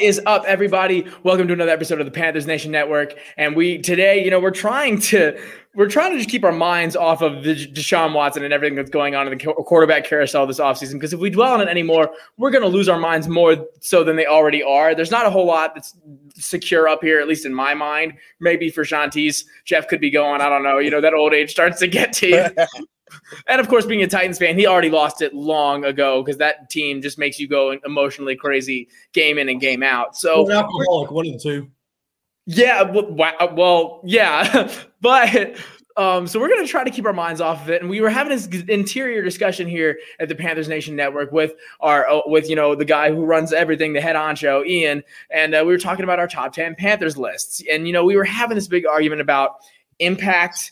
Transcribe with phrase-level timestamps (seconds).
[0.00, 1.06] Is up, everybody?
[1.24, 3.14] Welcome to another episode of the Panthers Nation Network.
[3.36, 5.40] And we today, you know, we're trying to
[5.74, 8.90] we're trying to just keep our minds off of the Deshaun Watson and everything that's
[8.90, 10.94] going on in the quarterback carousel this offseason.
[10.94, 14.04] Because if we dwell on it anymore, we're going to lose our minds more so
[14.04, 14.94] than they already are.
[14.94, 15.94] There's not a whole lot that's
[16.34, 18.14] secure up here, at least in my mind.
[18.40, 20.40] Maybe for Shanti's, Jeff could be going.
[20.40, 20.78] I don't know.
[20.78, 22.46] You know, that old age starts to get to you.
[23.46, 26.70] and of course, being a Titans fan, he already lost it long ago because that
[26.70, 30.16] team just makes you go emotionally crazy game in and game out.
[30.16, 31.70] So, alcoholic, one of the two.
[32.46, 35.58] Yeah, well, yeah, but
[35.98, 37.82] um, so we're going to try to keep our minds off of it.
[37.82, 42.08] And we were having this interior discussion here at the Panthers Nation Network with our
[42.08, 45.62] uh, with you know the guy who runs everything, the head honcho, Ian, and uh,
[45.66, 47.62] we were talking about our top ten Panthers lists.
[47.70, 49.56] And you know we were having this big argument about
[49.98, 50.70] impact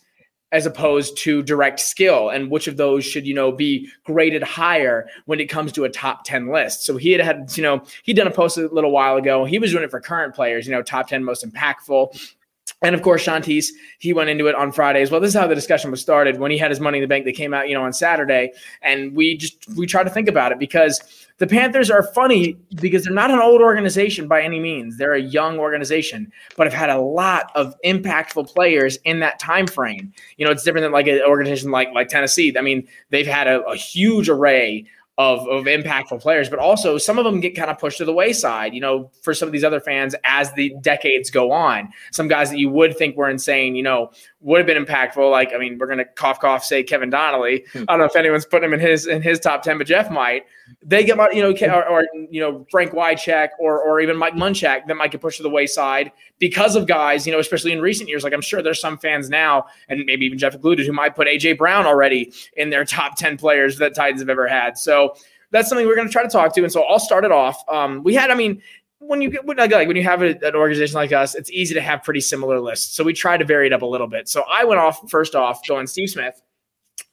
[0.52, 2.30] as opposed to direct skill?
[2.30, 5.90] And which of those should you know be graded higher when it comes to a
[5.90, 6.84] top 10 list?
[6.84, 9.44] So he had had you know he'd done a post a little while ago.
[9.44, 12.35] He was doing it for current players you know top 10 most impactful
[12.82, 15.20] and of course, Shantice, he went into it on Friday as well.
[15.20, 17.24] This is how the discussion was started when he had his money in the bank
[17.24, 18.52] that came out, you know, on Saturday.
[18.82, 21.00] And we just we try to think about it because
[21.38, 24.98] the Panthers are funny because they're not an old organization by any means.
[24.98, 29.66] They're a young organization, but have had a lot of impactful players in that time
[29.66, 30.12] frame.
[30.36, 32.54] You know, it's different than like an organization like like Tennessee.
[32.58, 34.86] I mean, they've had a, a huge array
[35.18, 38.12] of, of impactful players, but also some of them get kind of pushed to the
[38.12, 41.88] wayside, you know, for some of these other fans as the decades go on.
[42.12, 45.30] Some guys that you would think were insane, you know, would have been impactful.
[45.30, 47.64] Like, I mean, we're gonna cough cough say Kevin Donnelly.
[47.72, 47.84] Hmm.
[47.88, 50.10] I don't know if anyone's putting him in his in his top ten, but Jeff
[50.10, 50.44] might.
[50.84, 54.86] They get you know, or, or you know, Frank Wycheck or or even Mike Munchak
[54.86, 58.08] that might get pushed to the wayside because of guys, you know, especially in recent
[58.08, 58.22] years.
[58.22, 61.26] Like I'm sure there's some fans now, and maybe even Jeff included, who might put
[61.26, 64.76] AJ Brown already in their top ten players that Titans have ever had.
[64.76, 65.05] So
[65.50, 66.62] that's something we're going to try to talk to.
[66.62, 67.62] And so I'll start it off.
[67.68, 68.62] Um, we had, I mean,
[68.98, 71.80] when you get like when you have a, an organization like us, it's easy to
[71.80, 72.94] have pretty similar lists.
[72.94, 74.28] So we try to vary it up a little bit.
[74.28, 76.40] So I went off first off going Steve Smith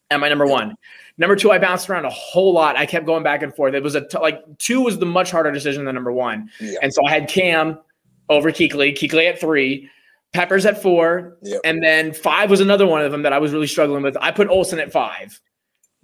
[0.09, 0.75] at my number one.
[1.17, 2.75] Number two, I bounced around a whole lot.
[2.75, 3.73] I kept going back and forth.
[3.73, 6.79] It was a t- like two was the much harder decision than number one, yeah.
[6.81, 7.77] and so I had Cam
[8.29, 9.89] over Kuechly, Kuechly at three,
[10.33, 11.61] Peppers at four, yep.
[11.63, 14.17] and then five was another one of them that I was really struggling with.
[14.21, 15.39] I put Olsen at five.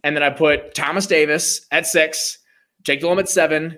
[0.03, 2.39] And then I put Thomas Davis at six,
[2.83, 3.77] Jake Delhomme at seven,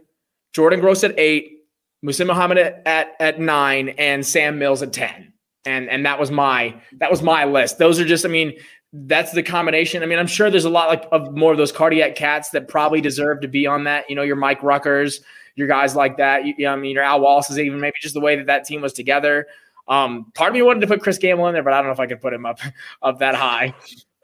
[0.53, 1.59] Jordan Gross at eight,
[2.05, 5.33] Muhsin Muhammad at, at, at nine, and Sam Mills at 10.
[5.65, 7.77] And and that was my that was my list.
[7.77, 8.53] Those are just, I mean,
[8.93, 10.01] that's the combination.
[10.01, 12.67] I mean, I'm sure there's a lot like of more of those cardiac cats that
[12.67, 14.09] probably deserve to be on that.
[14.09, 15.21] You know, your Mike Ruckers,
[15.55, 16.45] your guys like that.
[16.45, 18.47] You, you know, I mean, your Al Wallace is even maybe just the way that
[18.47, 19.45] that team was together.
[19.87, 21.93] Um, part of me wanted to put Chris Gamble in there, but I don't know
[21.93, 22.59] if I could put him up
[23.01, 23.75] up that high.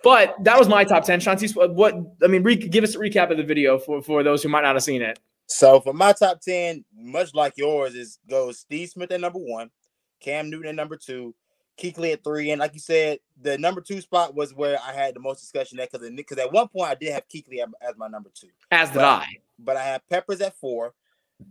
[0.03, 1.19] But that was my top 10.
[1.19, 4.43] Shantice, what, I mean, re- give us a recap of the video for, for those
[4.43, 5.19] who might not have seen it.
[5.47, 9.71] So for my top 10, much like yours, is goes Steve Smith at number one,
[10.19, 11.33] Cam Newton at number two,
[11.77, 12.51] Kuechly at three.
[12.51, 15.79] And like you said, the number two spot was where I had the most discussion
[15.79, 18.49] at because because at one point I did have Kuechly as my number two.
[18.71, 19.25] As did but, I.
[19.59, 20.93] But I have Peppers at four.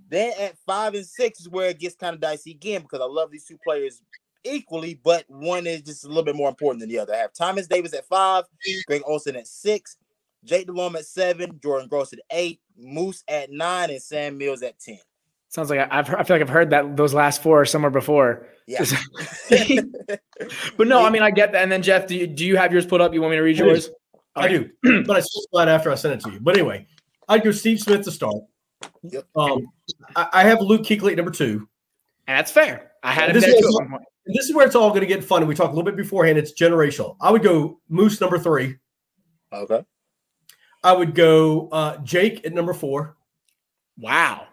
[0.08, 3.06] Then at five and six is where it gets kind of dicey again because I
[3.06, 4.02] love these two players
[4.46, 7.14] equally, but one is just a little bit more important than the other.
[7.14, 8.44] I have Thomas Davis at five,
[8.86, 9.96] Greg Olsen at six,
[10.44, 14.78] Jake Delhomme at seven, Jordan Gross at eight, Moose at nine, and Sam Mills at
[14.78, 14.98] ten.
[15.48, 18.46] Sounds like I've I feel like I've heard that those last four somewhere before.
[18.66, 18.84] Yeah.
[20.76, 21.62] but no, I mean I get that.
[21.62, 23.14] And then Jeff, do you, do you have yours put up?
[23.14, 23.90] You want me to read yours?
[24.34, 24.68] I do,
[25.06, 26.40] but I still glad after I sent it to you.
[26.40, 26.86] But anyway,
[27.28, 28.36] I'd go Steve Smith to start.
[29.02, 29.26] Yep.
[29.34, 29.66] Um,
[30.14, 31.68] I, I have Luke Kuechly at number two.
[32.26, 32.92] And that's fair.
[33.06, 35.42] I had him there too this is where it's all going to get fun.
[35.42, 36.38] And we talked a little bit beforehand.
[36.38, 37.16] It's generational.
[37.20, 38.76] I would go Moose number three.
[39.52, 39.82] Okay.
[40.82, 43.16] I would go uh, Jake at number four.
[43.98, 44.46] Wow.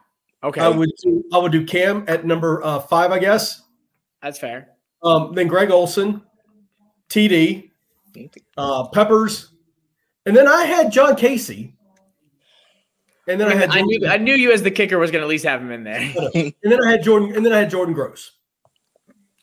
[0.44, 0.62] Okay.
[0.62, 3.63] I would do, I would do Cam at number uh, five, I guess.
[4.22, 4.69] That's fair.
[5.02, 6.22] Um, then Greg Olsen,
[7.09, 7.69] TD,
[8.58, 9.50] uh, Peppers,
[10.25, 11.74] and then I had John Kasay.
[13.28, 15.25] And then I, had I knew I knew you as the kicker was going to
[15.25, 16.13] at least have him in there.
[16.36, 17.36] and then I had Jordan.
[17.36, 18.31] And then I had Jordan Gross.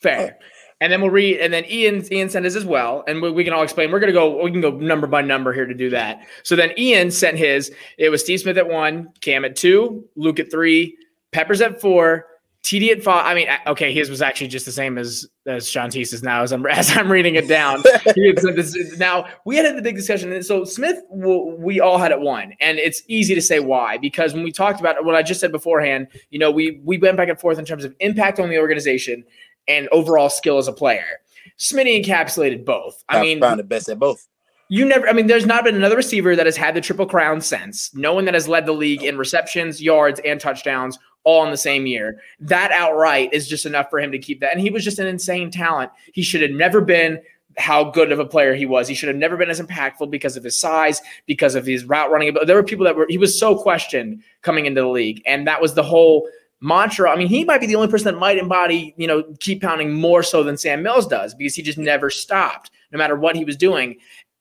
[0.02, 0.38] Fair.
[0.82, 3.44] And then we'll read, and then Ian Ian sent his as well, and we, we,
[3.44, 3.93] can all explain.
[3.93, 6.26] We're gonna go, we can go number by number here to do that.
[6.43, 7.70] So then Ian sent his.
[7.99, 10.97] It was Steve Smith at one, Cam at two, Luke at three,
[11.32, 12.25] Peppers at four,
[12.62, 13.25] TD at five.
[13.25, 16.52] I mean, okay, his was actually just the same as as Sean Shantice's now as
[16.52, 17.82] I'm as I'm reading it down.
[18.99, 20.43] now we had the big discussion.
[20.43, 24.44] So Smith, we all had it one, and it's easy to say why because when
[24.44, 27.41] we talked about what I just said beforehand, you know, we we went back and
[27.41, 29.25] forth in terms of impact on the organization
[29.69, 31.21] and overall skill as a player.
[31.59, 33.05] Smitty encapsulated both.
[33.09, 34.27] I, I mean, found the best at both.
[34.69, 37.41] You never, I mean, there's not been another receiver that has had the triple crown
[37.41, 37.93] since.
[37.95, 41.57] No one that has led the league in receptions, yards, and touchdowns all in the
[41.57, 42.21] same year.
[42.39, 44.53] That outright is just enough for him to keep that.
[44.53, 45.91] And he was just an insane talent.
[46.12, 47.21] He should have never been
[47.59, 48.87] how good of a player he was.
[48.87, 52.11] He should have never been as impactful because of his size, because of his route
[52.11, 52.33] running.
[52.33, 55.47] But there were people that were he was so questioned coming into the league, and
[55.47, 56.29] that was the whole
[56.61, 57.11] mantra.
[57.11, 59.93] I mean, he might be the only person that might embody, you know, keep pounding
[59.93, 63.45] more so than Sam Mills does because he just never stopped, no matter what he
[63.45, 63.97] was doing.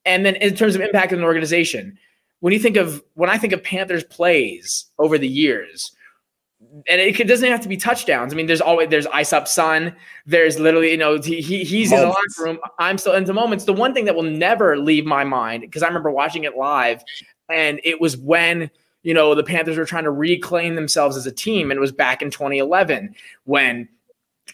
[0.06, 1.98] And then in terms of impact in an organization,
[2.42, 5.92] when you think of when I think of Panthers plays over the years,
[6.90, 8.34] and it doesn't have to be touchdowns.
[8.34, 9.96] I mean, there's always there's ice up son.
[10.26, 12.38] There's literally, you know, he, he he's moments.
[12.40, 12.72] in the locker room.
[12.80, 13.66] I'm still into moments.
[13.66, 17.04] The one thing that will never leave my mind because I remember watching it live,
[17.50, 18.70] and it was when
[19.04, 21.92] you know the Panthers were trying to reclaim themselves as a team, and it was
[21.92, 23.16] back in 2011
[23.46, 23.88] when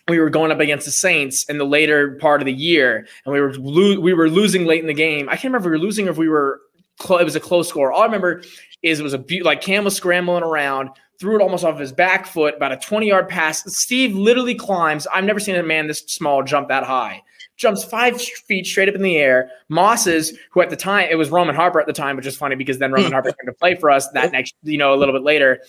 [0.07, 3.33] we were going up against the Saints in the later part of the year, and
[3.33, 5.27] we were lo- we were losing late in the game.
[5.29, 6.61] I can't remember if we were losing or if we were.
[7.01, 7.91] Cl- it was a close score.
[7.91, 8.41] All I remember
[8.81, 11.91] is it was a be- like Cam was scrambling around threw it almost off his
[11.91, 13.63] back foot, about a 20 yard pass.
[13.73, 15.07] Steve literally climbs.
[15.07, 17.21] I've never seen a man this small jump that high.
[17.57, 19.49] Jumps five feet straight up in the air.
[19.69, 22.55] Mosses, who at the time, it was Roman Harper at the time, which is funny
[22.55, 25.13] because then Roman Harper came to play for us that next, you know, a little
[25.13, 25.61] bit later.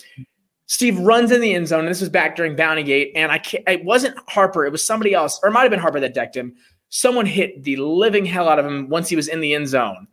[0.67, 3.13] Steve runs in the end zone, and this was back during Bounty Gate.
[3.15, 5.81] And I can't, it wasn't Harper, it was somebody else, or it might have been
[5.81, 6.57] Harper that decked him.
[6.89, 10.09] Someone hit the living hell out of him once he was in the end zone.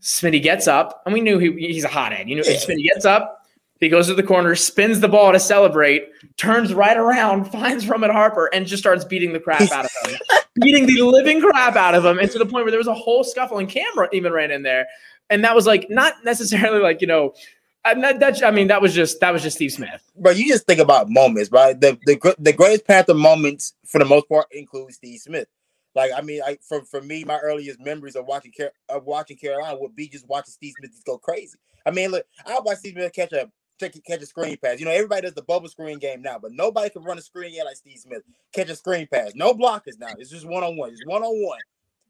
[0.00, 2.28] Smitty gets up, and we knew he, he's a hot hothead.
[2.30, 3.39] You know, Smitty gets up,
[3.80, 8.10] he goes to the corner, spins the ball to celebrate, turns right around, finds Roman
[8.10, 10.18] Harper, and just starts beating the crap out of him,
[10.60, 12.94] beating the living crap out of him, and to the point where there was a
[12.94, 14.86] whole scuffle, and Camera even ran in there,
[15.30, 17.34] and that was like not necessarily like you know.
[17.82, 20.02] That, that, I mean, that was just that was just Steve Smith.
[20.14, 21.80] But you just think about moments, right?
[21.80, 25.48] The the the greatest Panther moments, for the most part, include Steve Smith.
[25.94, 28.52] Like I mean, like for, for me, my earliest memories of watching
[28.90, 31.56] of watching Carolina would be just watching Steve Smith just go crazy.
[31.86, 33.50] I mean, look, I watched Steve Smith catch a
[33.80, 34.78] catch a screen pass.
[34.78, 37.54] You know, everybody does the bubble screen game now, but nobody can run a screen
[37.54, 38.22] yet like Steve Smith.
[38.52, 39.32] Catch a screen pass.
[39.34, 40.14] No blockers now.
[40.18, 40.90] It's just one on one.
[40.90, 41.60] It's one on one,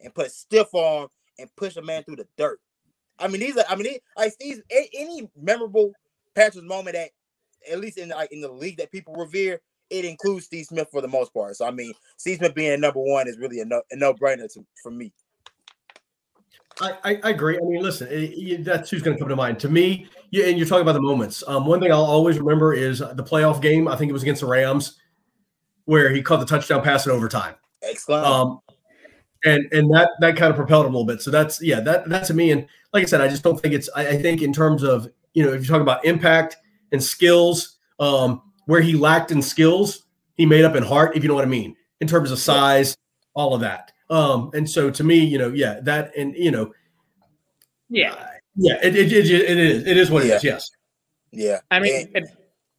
[0.01, 1.09] and put stiff arm
[1.39, 2.61] and push a man through the dirt.
[3.19, 3.65] I mean, these are.
[3.69, 4.63] I mean, he, like Steve.
[4.71, 5.93] Any memorable
[6.35, 7.11] Panthers moment that,
[7.71, 11.01] at least in like in the league that people revere, it includes Steve Smith for
[11.01, 11.57] the most part.
[11.57, 14.49] So I mean, Steve Smith being number one is really a no a no brainer
[14.83, 15.13] for me.
[16.81, 17.56] I, I, I, agree.
[17.56, 19.61] I mean, listen, it, it, that's who's going to come to mind.
[19.61, 21.43] To me, yeah, and you're talking about the moments.
[21.47, 23.88] Um, one thing I'll always remember is the playoff game.
[23.88, 24.99] I think it was against the Rams,
[25.85, 27.55] where he caught the touchdown pass in overtime.
[27.82, 28.25] Excellent.
[28.27, 28.61] Um,
[29.44, 31.23] and and that that kind of propelled him a little bit.
[31.23, 32.50] So that's yeah, that that's to me.
[32.50, 33.88] And like I said, I just don't think it's.
[33.94, 36.56] I, I think in terms of you know, if you talk about impact
[36.93, 40.05] and skills, um, where he lacked in skills,
[40.37, 41.17] he made up in heart.
[41.17, 42.97] If you know what I mean, in terms of size,
[43.35, 43.93] all of that.
[44.11, 46.73] Um, and so to me, you know, yeah, that and you know,
[47.89, 48.27] yeah, uh,
[48.57, 50.35] yeah, it, it, it, it is it is what yeah.
[50.35, 50.45] it is.
[50.45, 50.71] Yes.
[51.33, 51.61] Yeah.
[51.71, 52.27] I mean, and,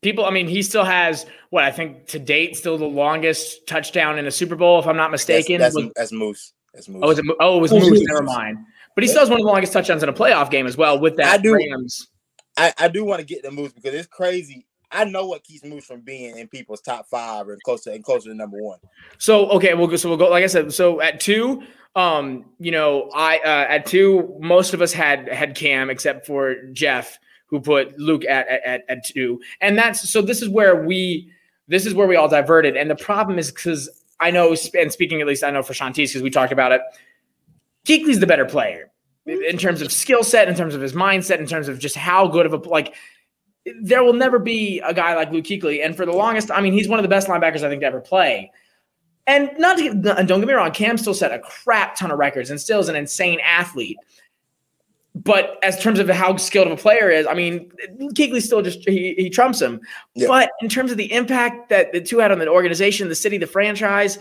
[0.02, 0.26] people.
[0.26, 4.28] I mean, he still has what I think to date still the longest touchdown in
[4.28, 5.60] a Super Bowl, if I'm not mistaken.
[5.60, 6.54] That's, that's, that's Moose.
[6.74, 7.02] That's Moose.
[7.04, 7.90] Oh, it, oh, it was Moose.
[7.90, 8.04] Moose.
[8.08, 8.58] Never mind.
[8.96, 11.00] But he still has one of the longest touchdowns in a playoff game as well
[11.00, 12.10] with that I do, Rams.
[12.58, 15.64] I, I do want to get the Moose because it's crazy I know what keeps
[15.64, 18.80] Moose from being in people's top five and closer and closer to number one.
[19.18, 19.96] So okay, we'll go.
[19.96, 20.30] So we'll go.
[20.30, 21.64] Like I said, so at two,
[21.96, 26.56] um, you know, I uh, at two, most of us had had Cam except for
[26.74, 27.18] Jeff,
[27.48, 30.22] who put Luke at at at two, and that's so.
[30.22, 31.32] This is where we
[31.68, 33.90] this is where we all diverted, and the problem is because
[34.20, 36.82] I know, and speaking at least, I know for Shantice because we talked about it.
[37.86, 38.92] Kuechly's the better player
[39.26, 42.28] in terms of skill set, in terms of his mindset, in terms of just how
[42.28, 42.96] good of a like
[43.82, 45.84] there will never be a guy like Luke Kuechly.
[45.84, 47.88] And for the longest, I mean, he's one of the best linebackers I think to
[47.88, 48.52] ever play.
[49.28, 52.18] And not to get, don't get me wrong, Cam still set a crap ton of
[52.18, 53.98] records and still is an insane athlete.
[55.14, 58.88] But as terms of how skilled of a player is, I mean, Kuechly still just
[58.88, 59.82] he, he trumps him.
[60.16, 60.28] Yeah.
[60.28, 63.38] But in terms of the impact that the two had on the organization, the city,
[63.38, 64.18] the franchise,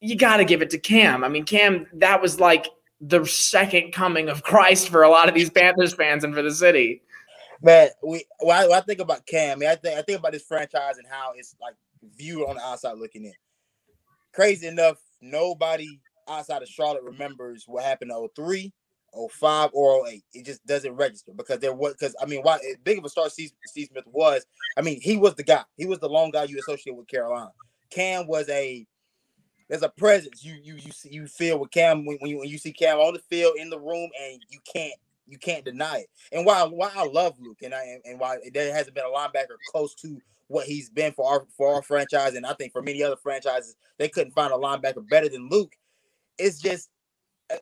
[0.00, 1.24] you got to give it to Cam.
[1.24, 2.68] I mean, Cam, that was like
[3.00, 6.52] the second coming of Christ for a lot of these Panthers fans and for the
[6.52, 7.00] city
[7.62, 10.42] man, we when I, when I, think about Cam, I, think I think about this
[10.42, 11.74] franchise and how it's like
[12.16, 13.32] viewed on the outside looking in.
[14.32, 18.72] Crazy enough, nobody outside of Charlotte remembers what happened in 03,
[19.30, 20.24] 05, or 08.
[20.32, 23.28] It just doesn't register because there was because I mean, why big of a star
[23.30, 24.44] Steve, Steve Smith was,
[24.76, 25.62] I mean, he was the guy.
[25.76, 27.52] He was the long guy you associate with Carolina.
[27.90, 28.86] Cam was a
[29.68, 32.48] there's a presence you you you see, you feel with Cam when, when you when
[32.48, 34.94] you see Cam on the field in the room and you can't
[35.26, 36.06] you can't deny it.
[36.32, 39.56] And why why I love Luke and I and why there hasn't been a linebacker
[39.70, 43.02] close to what he's been for our for our franchise, and I think for many
[43.02, 45.74] other franchises, they couldn't find a linebacker better than Luke.
[46.38, 46.90] It's just
[47.52, 47.56] uh,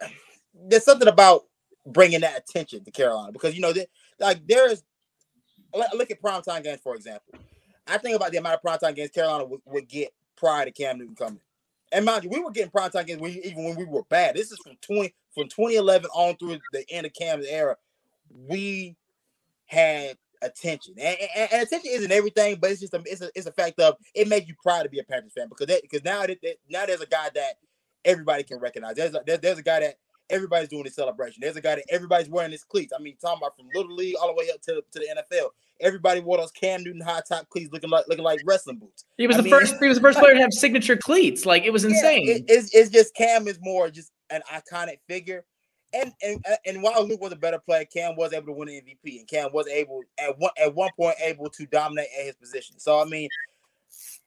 [0.54, 1.42] there's something about
[1.86, 4.82] bringing that attention to Carolina because you know that like there's
[5.94, 7.34] look at primetime games for example.
[7.86, 10.98] I think about the amount of primetime games Carolina would, would get prior to Cam
[10.98, 11.40] Newton coming.
[11.92, 14.36] And mind you, we were getting primetime games when, even when we were bad.
[14.36, 17.76] This is from 20 from 2011 on through the end of Cam's era.
[18.30, 18.96] We
[19.66, 23.46] had attention, and, and, and, attention isn't everything, but it's just a it's a it's
[23.46, 26.04] a fact of it makes you proud to be a Panthers fan because that, because
[26.04, 26.38] now that,
[26.68, 27.54] now there's a guy that
[28.04, 28.96] everybody can recognize.
[28.96, 29.96] There's a, there's, there's a guy that
[30.30, 31.40] everybody's doing this celebration.
[31.40, 32.92] There's a guy that everybody's wearing his cleats.
[32.96, 35.48] I mean, talking about from little league all the way up to, to the NFL.
[35.80, 39.04] Everybody wore those Cam Newton high top cleats, looking like looking like wrestling boots.
[39.18, 39.74] He was I the mean, first.
[39.80, 41.44] He was the first player to have signature cleats.
[41.44, 42.26] Like it was insane.
[42.26, 45.44] Yeah, it, it's, it's just Cam is more just an iconic figure.
[45.92, 48.68] And, and uh, and while Luke was a better player, Cam was able to win
[48.68, 52.26] an MVP, and Cam was able at one at one point able to dominate at
[52.26, 52.78] his position.
[52.78, 53.28] So I mean,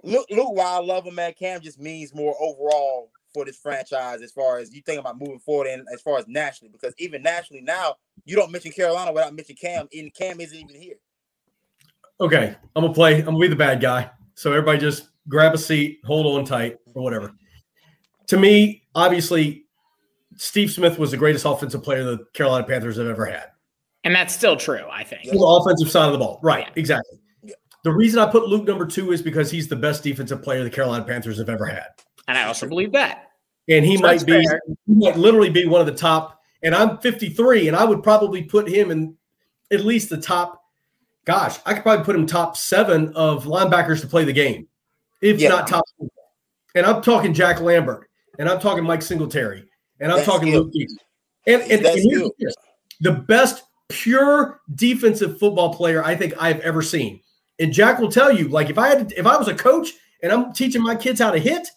[0.03, 4.21] Luke, Luke while I love him, man, Cam just means more overall for this franchise
[4.21, 7.21] as far as you think about moving forward and as far as nationally, because even
[7.21, 10.95] nationally now, you don't mention Carolina without mentioning Cam, and Cam isn't even here.
[12.19, 13.19] Okay, I'm gonna play.
[13.19, 14.09] I'm gonna be the bad guy.
[14.35, 17.33] So everybody just grab a seat, hold on tight, or whatever.
[18.27, 19.65] To me, obviously,
[20.35, 23.51] Steve Smith was the greatest offensive player the Carolina Panthers have ever had.
[24.03, 25.23] And that's still true, I think.
[25.23, 26.39] The offensive side of the ball.
[26.43, 27.19] Right, exactly.
[27.83, 30.69] The reason I put Luke number two is because he's the best defensive player the
[30.69, 31.87] Carolina Panthers have ever had.
[32.27, 33.31] And I also believe that.
[33.69, 34.61] And he so might be fair.
[34.85, 36.41] he might literally be one of the top.
[36.63, 39.15] And I'm 53, and I would probably put him in
[39.71, 40.63] at least the top.
[41.25, 44.67] Gosh, I could probably put him top seven of linebackers to play the game,
[45.21, 45.49] if yeah.
[45.49, 45.83] not top.
[46.73, 49.65] And I'm talking Jack Lambert, and I'm talking Mike Singletary,
[49.99, 50.71] and I'm That's talking Luke
[51.45, 52.31] And, and, and
[53.01, 57.21] the best pure defensive football player I think I've ever seen.
[57.59, 60.31] And Jack will tell you, like if I had, if I was a coach and
[60.31, 61.67] I'm teaching my kids how to hit,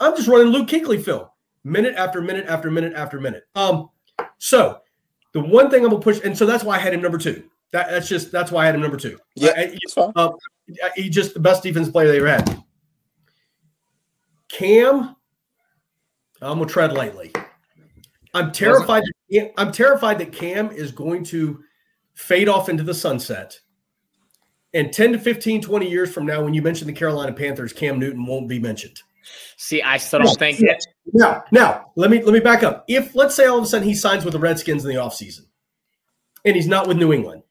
[0.00, 1.26] I'm just running Luke Kuechly film
[1.64, 3.44] minute after minute after minute after minute.
[3.54, 3.90] Um,
[4.38, 4.80] so
[5.32, 7.44] the one thing I'm gonna push, and so that's why I had him number two.
[7.72, 9.18] That, that's just that's why I had him number two.
[9.36, 9.76] Yeah, I,
[10.16, 10.30] uh,
[10.96, 12.64] he just the best defense player they ever had.
[14.48, 15.16] Cam,
[16.40, 17.32] I'm gonna tread lightly.
[18.34, 19.02] I'm terrified.
[19.30, 21.62] That, I'm terrified that Cam is going to
[22.14, 23.58] fade off into the sunset.
[24.72, 27.98] And 10 to 15, 20 years from now, when you mention the Carolina Panthers, Cam
[27.98, 29.02] Newton won't be mentioned.
[29.56, 30.84] See, I still don't think it.
[31.12, 32.84] Now, now let me let me back up.
[32.88, 35.46] If let's say all of a sudden he signs with the Redskins in the offseason
[36.44, 37.42] and he's not with New England,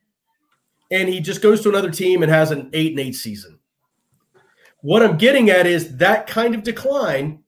[0.91, 3.59] and he just goes to another team and has an eight and eight season.
[4.81, 7.43] What I'm getting at is that kind of decline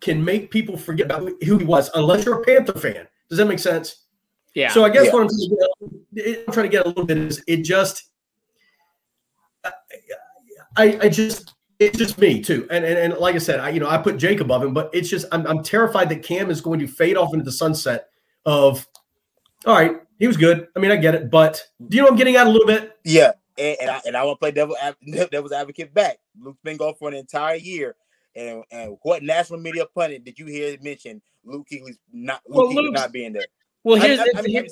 [0.00, 3.06] can make people forget about who he was, unless you're a Panther fan.
[3.28, 4.06] Does that make sense?
[4.54, 4.70] Yeah.
[4.70, 5.12] So I guess yeah.
[5.12, 8.04] what I'm trying, get, I'm trying, to get, a little bit is it just,
[10.76, 12.66] I, I just, it's just me too.
[12.70, 14.90] And, and, and like I said, I, you know, I put Jake above him, but
[14.92, 18.08] it's just, I'm, I'm terrified that Cam is going to fade off into the sunset
[18.44, 18.86] of,
[19.66, 20.68] all right, he was good.
[20.76, 22.98] I mean, I get it, but do you know I'm getting at a little bit?
[23.04, 23.32] Yeah.
[23.56, 24.76] And, and I, and I want to play devil,
[25.30, 26.18] devil's advocate back.
[26.40, 27.96] Luke's been gone for an entire year
[28.38, 32.92] and, and what national media pundit did you hear mention Luke Kuechly's not Luke well,
[32.92, 33.46] not being there?
[33.84, 34.66] Well, here's I, I, I mean,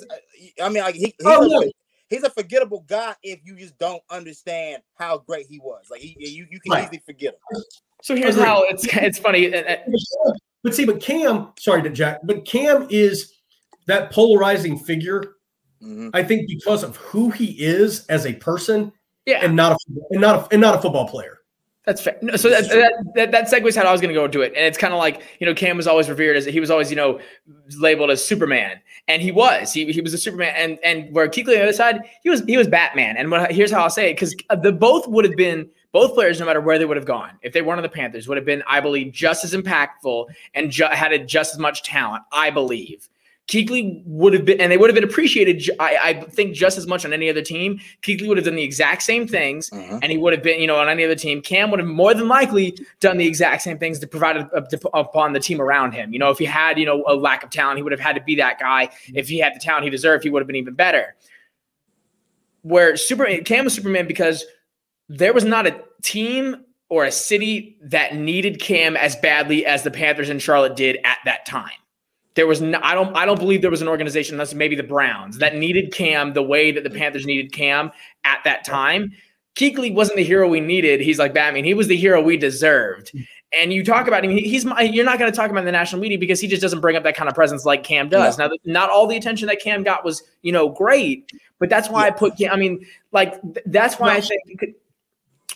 [0.61, 1.71] I mean, like he, he's, oh, a,
[2.09, 5.85] he's a forgettable guy if you just don't understand how great he was.
[5.89, 6.83] Like he, you, you can right.
[6.83, 7.61] easily forget him.
[8.03, 9.53] So here's how it's it's funny.
[10.63, 13.33] But see, but Cam, sorry to Jack, but Cam is
[13.85, 15.21] that polarizing figure.
[15.81, 16.09] Mm-hmm.
[16.13, 18.91] I think because of who he is as a person,
[19.25, 19.77] yeah, and not a
[20.09, 21.36] and not a, and not a football player.
[21.87, 22.17] That's fair.
[22.21, 24.47] No, so that, that, that, that segues how I was going to go into it.
[24.57, 26.89] And it's kind of like, you know, Cam was always revered as he was always,
[26.89, 27.21] you know,
[27.77, 28.81] labeled as Superman.
[29.07, 29.71] And he was.
[29.71, 30.53] He, he was a Superman.
[30.57, 33.15] And and where Kuechly on the other side, he was he was Batman.
[33.15, 36.13] And what, here's how I'll say it because uh, the both would have been both
[36.13, 38.35] players, no matter where they would have gone, if they weren't on the Panthers, would
[38.35, 40.25] have been, I believe, just as impactful
[40.55, 42.21] and ju- had just as much talent.
[42.33, 43.07] I believe.
[43.47, 45.69] Kuechly would have been, and they would have been appreciated.
[45.79, 47.79] I, I, think just as much on any other team.
[48.01, 49.99] Kuechly would have done the exact same things, uh-huh.
[50.01, 51.41] and he would have been, you know, on any other team.
[51.41, 54.89] Cam would have more than likely done the exact same things to provide a, a,
[54.93, 56.11] upon the team around him.
[56.11, 58.15] You know, if he had, you know, a lack of talent, he would have had
[58.15, 58.89] to be that guy.
[59.13, 61.15] If he had the talent he deserved, he would have been even better.
[62.63, 64.45] Where Superman, Cam was Superman because
[65.07, 69.91] there was not a team or a city that needed Cam as badly as the
[69.91, 71.71] Panthers and Charlotte did at that time.
[72.37, 74.83] There was no, I don't I don't believe there was an organization unless maybe the
[74.83, 77.91] Browns that needed Cam the way that the Panthers needed Cam
[78.23, 79.11] at that time.
[79.55, 81.01] Kuechly wasn't the hero we needed.
[81.01, 81.63] He's like Batman.
[81.63, 83.11] He was the hero we deserved.
[83.11, 83.27] Mm.
[83.59, 84.29] And you talk about him.
[84.29, 86.61] He's my, you're not going to talk about in the national media because he just
[86.61, 88.37] doesn't bring up that kind of presence like Cam does.
[88.37, 92.01] Now, not all the attention that Cam got was you know great, but that's why
[92.01, 92.07] yeah.
[92.07, 92.33] I put.
[92.51, 93.33] I mean, like
[93.65, 94.75] that's why I think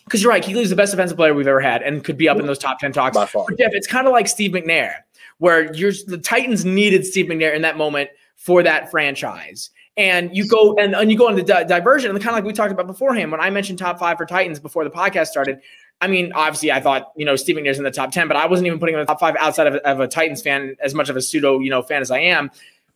[0.06, 0.44] because you're right.
[0.44, 2.80] Kuechly's the best defensive player we've ever had and could be up in those top
[2.80, 3.16] ten talks.
[3.16, 3.46] By far.
[3.48, 4.96] But Jeff, it's kind of like Steve McNair
[5.42, 9.72] where you're the Titans needed Steve McNair in that moment for that franchise.
[9.98, 12.54] And you go and, and you go into di- diversion, and kind of like we
[12.54, 13.32] talked about beforehand.
[13.32, 15.60] When I mentioned top five for Titans before the podcast started,
[16.00, 18.46] I mean, obviously, I thought you know Steve McNair's in the top ten, but I
[18.46, 20.94] wasn't even putting him in the top five outside of, of a Titans fan, as
[20.94, 22.52] much of a pseudo you know fan as I am.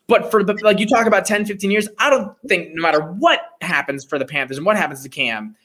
[0.05, 3.01] But for the like you talk about 10, 15 years, I don't think no matter
[3.01, 5.55] what happens for the Panthers and what happens to Cam,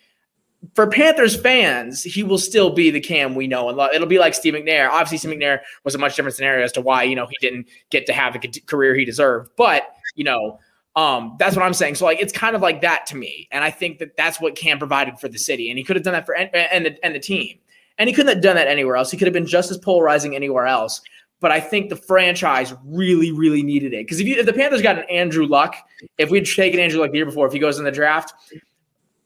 [0.75, 3.91] for Panthers fans, he will still be the Cam we know and love.
[3.95, 4.89] It'll be like Steve McNair.
[4.89, 7.67] Obviously, Steve McNair was a much different scenario as to why you know he didn't
[7.91, 9.51] get to have the career he deserved.
[9.57, 10.59] But you know,
[10.97, 11.95] um, that's what I'm saying.
[11.95, 14.55] So like, it's kind of like that to me, and I think that that's what
[14.55, 17.05] Cam provided for the city, and he could have done that for and, and the
[17.05, 17.59] and the team,
[17.99, 19.11] and he couldn't have done that anywhere else.
[19.11, 21.01] He could have been just as polarizing anywhere else.
[21.41, 24.83] But I think the franchise really, really needed it because if you if the Panthers
[24.83, 25.75] got an Andrew Luck,
[26.19, 28.35] if we'd taken Andrew Luck the year before, if he goes in the draft,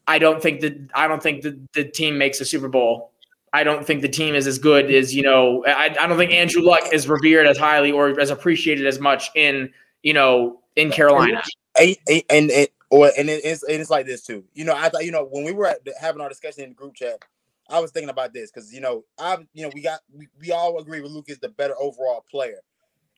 [0.07, 3.11] I don't think that I don't think that the team makes a Super Bowl.
[3.53, 5.65] I don't think the team is as good as you know.
[5.67, 9.31] I, I don't think Andrew Luck is revered as highly or as appreciated as much
[9.35, 9.71] in
[10.03, 11.43] you know in Carolina.
[11.79, 11.97] And
[12.29, 14.45] and, and or and it's and it's like this too.
[14.55, 16.95] You know, I thought you know when we were having our discussion in the group
[16.95, 17.25] chat,
[17.69, 20.53] I was thinking about this because you know I you know we got we, we
[20.53, 22.61] all agree with Luke is the better overall player,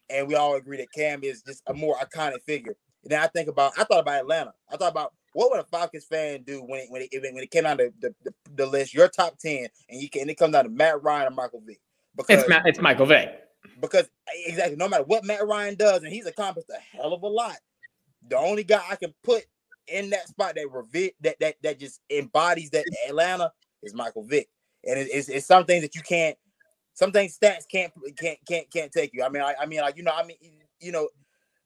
[0.09, 2.77] and we all agree that Cam is just a more iconic figure.
[3.03, 4.55] And then I think about I thought about Atlanta.
[4.71, 7.51] I thought about what would a Falcons fan do when it when it, when it
[7.51, 10.39] came down to the, the, the list, your top ten, and you can and it
[10.39, 11.79] comes down to Matt Ryan or Michael Vick?
[12.17, 13.29] Because it's, Matt, it's Michael Vick.
[13.79, 14.09] Because
[14.47, 17.57] exactly, no matter what Matt Ryan does, and he's accomplished a hell of a lot.
[18.27, 19.45] The only guy I can put
[19.89, 23.53] in that spot that revi- that that that just embodies that Atlanta
[23.83, 24.49] is Michael Vick,
[24.85, 26.39] and it, it's, it's some things that you can't,
[26.95, 29.23] some things stats can't can't can't can't take you.
[29.23, 30.39] I mean, I, I mean, like you know, I mean,
[30.81, 31.11] you know,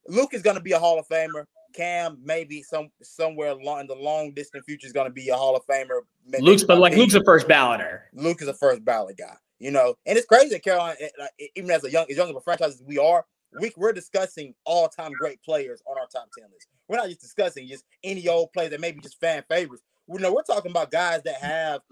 [0.09, 1.45] Luke is going to be a Hall of Famer.
[1.73, 5.37] Cam maybe some somewhere along in the long distant future is going to be a
[5.37, 6.01] Hall of Famer.
[6.27, 8.03] Maybe Luke's but like Luke's a first balloter.
[8.13, 11.71] Luke is a first ballot guy, you know, and it's crazy that Carolina, eh, even
[11.71, 13.25] as a young as young of a franchise as we are,
[13.61, 16.69] we, we're discussing all time great players on our top ten list.
[16.89, 19.83] We're not just discussing just any old player that maybe just fan favorites.
[20.07, 21.83] We know we're talking about guys that have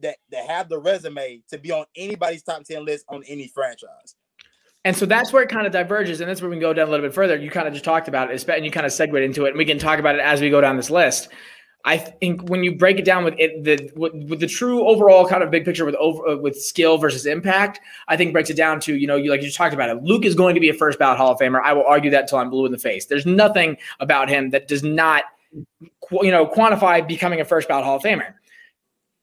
[0.00, 4.16] that that have the resume to be on anybody's top ten list on any franchise.
[4.84, 6.88] And so that's where it kind of diverges, and that's where we can go down
[6.88, 7.36] a little bit further.
[7.36, 9.58] You kind of just talked about it, and you kind of segued into it, and
[9.58, 11.28] we can talk about it as we go down this list.
[11.84, 15.26] I think when you break it down with it, the with, with the true overall
[15.26, 18.56] kind of big picture with over uh, with skill versus impact, I think breaks it
[18.56, 20.02] down to you know you like you just talked about it.
[20.02, 21.60] Luke is going to be a first ballot Hall of Famer.
[21.62, 23.06] I will argue that until I'm blue in the face.
[23.06, 27.96] There's nothing about him that does not you know quantify becoming a first ballot Hall
[27.96, 28.34] of Famer.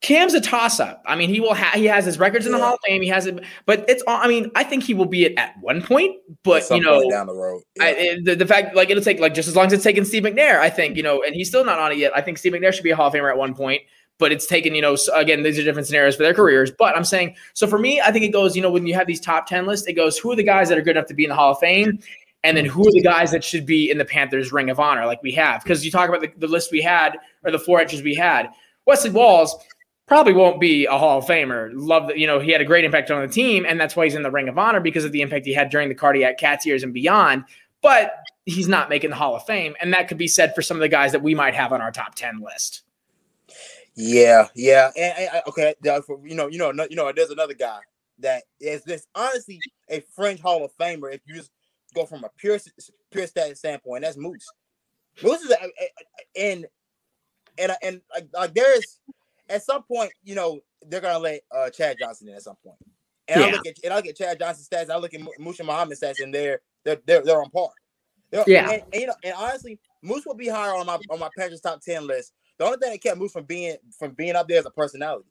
[0.02, 1.02] Cam's a toss up.
[1.08, 3.02] I mean, he will have he has his records in the Hall of Fame.
[3.02, 4.18] He has it, but it's all.
[4.22, 6.18] I mean, I think he will be it at one point.
[6.44, 7.84] But you know, down the road, yeah.
[7.84, 10.24] I, the, the fact like it'll take like just as long as it's taken Steve
[10.24, 10.60] McNair.
[10.60, 12.16] I think you know, and he's still not on it yet.
[12.16, 13.82] I think Steve McNair should be a Hall of Famer at one point.
[14.20, 16.42] But it's taken, you know, so again, these are different scenarios for their mm-hmm.
[16.42, 16.72] careers.
[16.72, 19.06] But I'm saying, so for me, I think it goes, you know, when you have
[19.06, 21.14] these top 10 lists, it goes, who are the guys that are good enough to
[21.14, 22.00] be in the Hall of Fame?
[22.44, 25.06] And then who are the guys that should be in the Panthers Ring of Honor,
[25.06, 25.62] like we have?
[25.62, 28.50] Because you talk about the, the list we had or the four edges we had.
[28.88, 29.56] Wesley Walls,
[30.08, 31.70] probably won't be a Hall of Famer.
[31.74, 34.06] Love that, you know, he had a great impact on the team, and that's why
[34.06, 36.38] he's in the Ring of Honor because of the impact he had during the cardiac
[36.38, 37.44] cats years and beyond.
[37.82, 38.16] But
[38.46, 40.82] he's not making the Hall of Fame, and that could be said for some of
[40.82, 42.84] the guys that we might have on our top ten list.
[43.96, 47.54] Yeah, yeah, and, and uh, okay, uh, you know, you know, you know, there's another
[47.54, 47.80] guy
[48.20, 51.52] that is this honestly a fringe Hall of Famer if you just
[51.94, 52.60] go from a pure
[53.12, 54.04] pure status standpoint.
[54.04, 54.46] That's Moose.
[55.24, 55.58] Moose is a,
[56.40, 56.66] and
[57.58, 59.00] and and like, like there's
[59.50, 62.78] at some point, you know, they're gonna let uh, Chad Johnson in at some point.
[63.28, 63.48] And yeah.
[63.48, 64.90] I look at and I look at Chad Johnson's stats.
[64.90, 67.70] I look at Muhsin Muhammad's stats, and they're they're they're, they're on par.
[68.30, 71.20] They're, yeah, and, and, you know, and honestly, Moose will be higher on my on
[71.20, 72.34] my Panthers top ten list.
[72.58, 75.30] The only thing that kept Moose from being from being up there is a personality.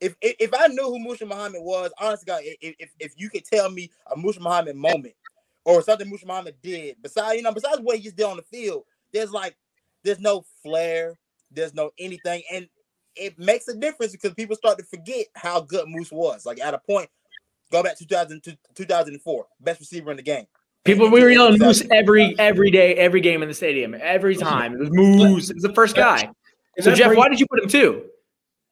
[0.00, 3.28] If, if, if I knew who Muhsin Muhammad was, honestly, God, if, if, if you
[3.28, 5.14] could tell me a Muhsin Muhammad moment
[5.66, 8.42] or something Muhsin Muhammad did, besides you know, besides what he just did on the
[8.42, 9.56] field, there's like
[10.02, 11.18] there's no flair,
[11.50, 12.66] there's no anything, and
[13.16, 16.46] it makes a difference because people start to forget how good Moose was.
[16.46, 17.08] Like at a point,
[17.70, 20.46] go back 2000 to 2004, best receiver in the game.
[20.84, 24.74] People we were yelling Moose every every day, every game in the stadium, every time.
[24.74, 25.50] It was Moose.
[25.50, 26.30] It was the first guy.
[26.78, 28.04] So Jeff, why did you put him two?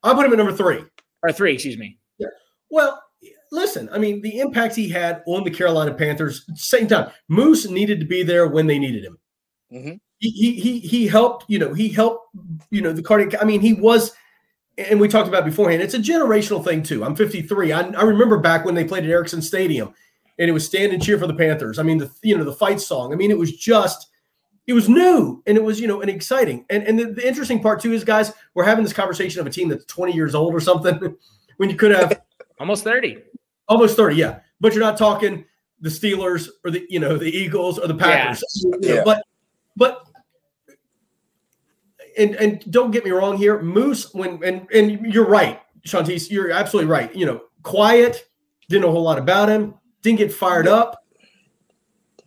[0.02, 0.84] I put him at number three
[1.22, 1.52] or three.
[1.52, 1.98] Excuse me.
[2.18, 2.28] Yeah.
[2.70, 3.02] Well,
[3.52, 3.90] listen.
[3.92, 6.46] I mean, the impact he had on the Carolina Panthers.
[6.54, 9.18] Same time, Moose needed to be there when they needed him.
[9.70, 9.94] Mm-hmm.
[10.18, 11.44] He, he he helped.
[11.48, 12.34] You know, he helped.
[12.70, 13.42] You know, the cardiac.
[13.42, 14.12] I mean, he was
[14.78, 17.04] and we talked about beforehand, it's a generational thing too.
[17.04, 17.72] I'm 53.
[17.72, 19.92] I, I remember back when they played at Ericsson Stadium
[20.38, 21.78] and it was stand and cheer for the Panthers.
[21.78, 23.12] I mean, the you know, the fight song.
[23.12, 24.08] I mean, it was just
[24.66, 26.64] it was new and it was, you know, and exciting.
[26.70, 29.50] And and the, the interesting part too is guys, we're having this conversation of a
[29.50, 31.16] team that's 20 years old or something
[31.56, 32.22] when you could have
[32.60, 33.18] almost 30.
[33.68, 34.40] Almost 30, yeah.
[34.60, 35.44] But you're not talking
[35.80, 38.42] the Steelers or the, you know, the Eagles or the Packers.
[38.54, 38.62] Yeah.
[38.62, 39.02] You know, yeah.
[39.04, 39.22] But
[39.76, 40.06] but
[42.18, 44.12] and and don't get me wrong here, Moose.
[44.12, 47.14] When and and you're right, Shantice, you're absolutely right.
[47.14, 48.28] You know, quiet,
[48.68, 51.04] didn't know a whole lot about him, didn't get fired up.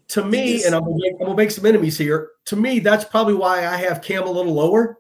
[0.10, 2.32] To me, and I'm gonna, make, I'm gonna make some enemies here.
[2.46, 4.98] To me, that's probably why I have Cam a little lower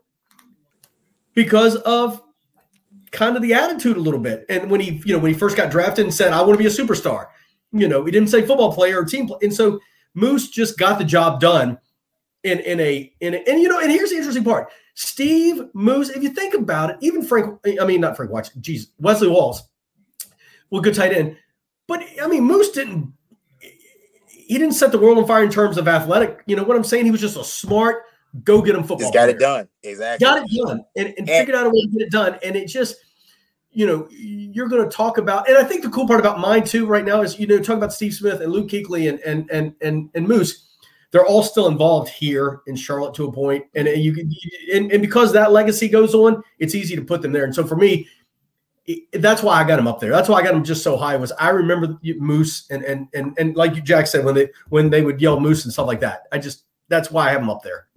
[1.34, 2.22] because of
[3.12, 4.46] kind of the attitude a little bit.
[4.48, 6.58] And when he, you know, when he first got drafted and said, "I want to
[6.58, 7.28] be a superstar,"
[7.74, 9.28] you know, he didn't say football player or team.
[9.28, 9.38] Play.
[9.44, 9.82] And so
[10.14, 11.78] Moose just got the job done
[12.44, 16.10] in in a in a, and you know, and here's the interesting part: Steve Moose.
[16.10, 19.64] If you think about it, even Frank, I mean, not Frank Watch, geez, Wesley Walls,
[20.70, 21.38] well, good tight end.
[21.88, 23.14] But I mean, Moose didn't
[24.52, 26.44] he didn't set the world on fire in terms of athletic.
[26.46, 27.06] You know what I'm saying?
[27.06, 28.04] He was just a smart,
[28.44, 29.00] go get him football.
[29.00, 29.36] Just got player.
[29.36, 29.70] it done.
[29.82, 30.26] Exactly.
[30.26, 32.38] Got it done and, and, and figured out a way to get it done.
[32.44, 32.98] And it just,
[33.72, 36.66] you know, you're going to talk about, and I think the cool part about mine
[36.66, 39.50] too right now is, you know, talking about Steve Smith and Luke Kuechly and and
[39.50, 40.68] and and, and Moose.
[41.12, 44.34] They're all still involved here in Charlotte to a point, and you can,
[44.74, 47.44] and, and because that legacy goes on, it's easy to put them there.
[47.44, 48.08] And so for me,
[49.14, 50.10] that's why I got him up there.
[50.10, 51.16] That's why I got him just so high.
[51.16, 55.02] Was I remember Moose and and and and like Jack said when they when they
[55.02, 56.24] would yell Moose and stuff like that.
[56.32, 57.88] I just that's why I have him up there.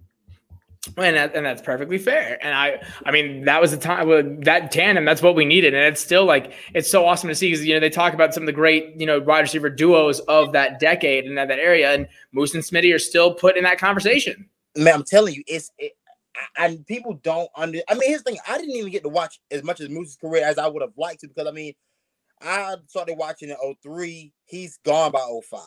[0.97, 2.37] And that, and that's perfectly fair.
[2.41, 5.05] And I I mean that was the time with that tandem.
[5.05, 5.73] That's what we needed.
[5.73, 8.33] And it's still like it's so awesome to see because you know they talk about
[8.33, 11.59] some of the great you know wide receiver duos of that decade and that, that
[11.59, 11.93] area.
[11.93, 14.49] And Moose and Smitty are still put in that conversation.
[14.75, 15.93] Man, I'm telling you, it's it,
[16.57, 17.79] and people don't under.
[17.89, 18.37] I mean, his thing.
[18.47, 20.93] I didn't even get to watch as much of Moose's career as I would have
[20.97, 21.73] liked to because I mean,
[22.41, 24.33] I started watching in 03.
[24.45, 25.61] He's gone by 05.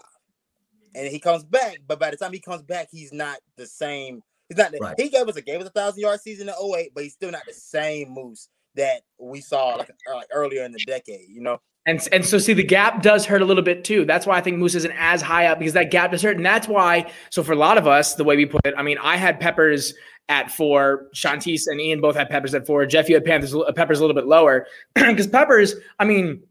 [0.94, 1.78] and he comes back.
[1.86, 4.22] But by the time he comes back, he's not the same.
[4.48, 4.72] He's not.
[4.80, 4.94] Right.
[4.98, 7.30] He gave us a gave us a thousand yard season in 08, but he's still
[7.30, 11.28] not the same Moose that we saw like, like earlier in the decade.
[11.28, 11.60] You know.
[11.86, 14.04] And, and so see the gap does hurt a little bit too.
[14.04, 16.36] That's why I think Moose isn't as high up because that gap does hurt.
[16.36, 18.82] And that's why, so for a lot of us, the way we put it, I
[18.82, 19.94] mean, I had Peppers
[20.28, 21.06] at four.
[21.14, 22.84] Shantice and Ian both had Peppers at four.
[22.84, 26.42] Jeff, you had Panthers, uh, Peppers a little bit lower because Peppers, I mean,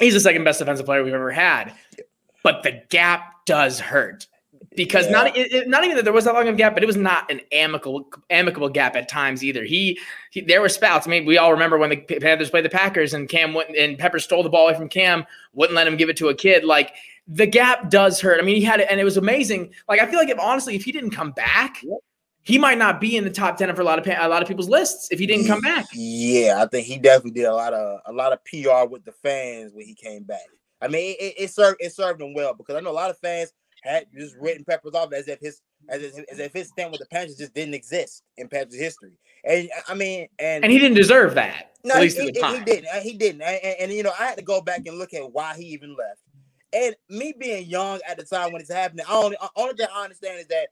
[0.00, 1.72] he's the second best defensive player we've ever had,
[2.42, 4.26] but the gap does hurt
[4.76, 5.12] because yeah.
[5.12, 6.96] not it, not even that there was that long of a gap, but it was
[6.96, 9.64] not an amicable amicable gap at times either.
[9.64, 9.98] He,
[10.30, 11.06] he there were spouts.
[11.06, 13.98] I mean, we all remember when the Panthers played the Packers and Cam went and
[13.98, 16.64] Pepper stole the ball away from Cam, wouldn't let him give it to a kid.
[16.64, 16.92] Like
[17.26, 18.40] the gap does hurt.
[18.40, 19.72] I mean, he had it, and it was amazing.
[19.88, 21.82] Like I feel like if honestly, if he didn't come back,
[22.42, 24.48] he might not be in the top ten for a lot of a lot of
[24.48, 25.86] people's lists if he didn't come back.
[25.92, 29.12] Yeah, I think he definitely did a lot of a lot of PR with the
[29.12, 30.40] fans when he came back.
[30.80, 33.18] I mean, it, it served it served him well because I know a lot of
[33.18, 33.52] fans
[33.84, 37.00] had just written Peppers off as if his as if, as if his stint with
[37.00, 39.18] the Panthers just didn't exist in Panthers history.
[39.44, 41.72] And I mean, and and he didn't deserve that.
[41.84, 42.30] No, he, he, he,
[42.64, 42.86] didn't.
[42.86, 43.42] Uh, he didn't.
[43.42, 45.64] And, and, and, you know, I had to go back and look at why he
[45.66, 46.20] even left.
[46.72, 49.86] And me being young at the time when it's happening, I only uh, only thing
[49.94, 50.68] I understand is that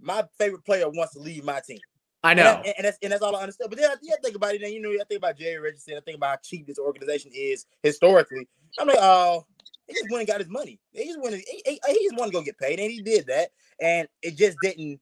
[0.00, 1.78] my favorite player wants to leave my team.
[2.24, 3.70] I know, and, and, that's and that's all I understand.
[3.70, 4.60] But then I, yeah, think about it.
[4.60, 5.94] Then you know, I think about Jerry Richardson.
[5.96, 8.48] I think about how cheap this organization is historically.
[8.78, 9.46] I'm like, oh,
[9.86, 10.80] he just went and got his money.
[10.92, 11.36] He just went.
[11.36, 13.50] He, he, he just wanted to go get paid, and he did that.
[13.80, 15.00] And it just didn't.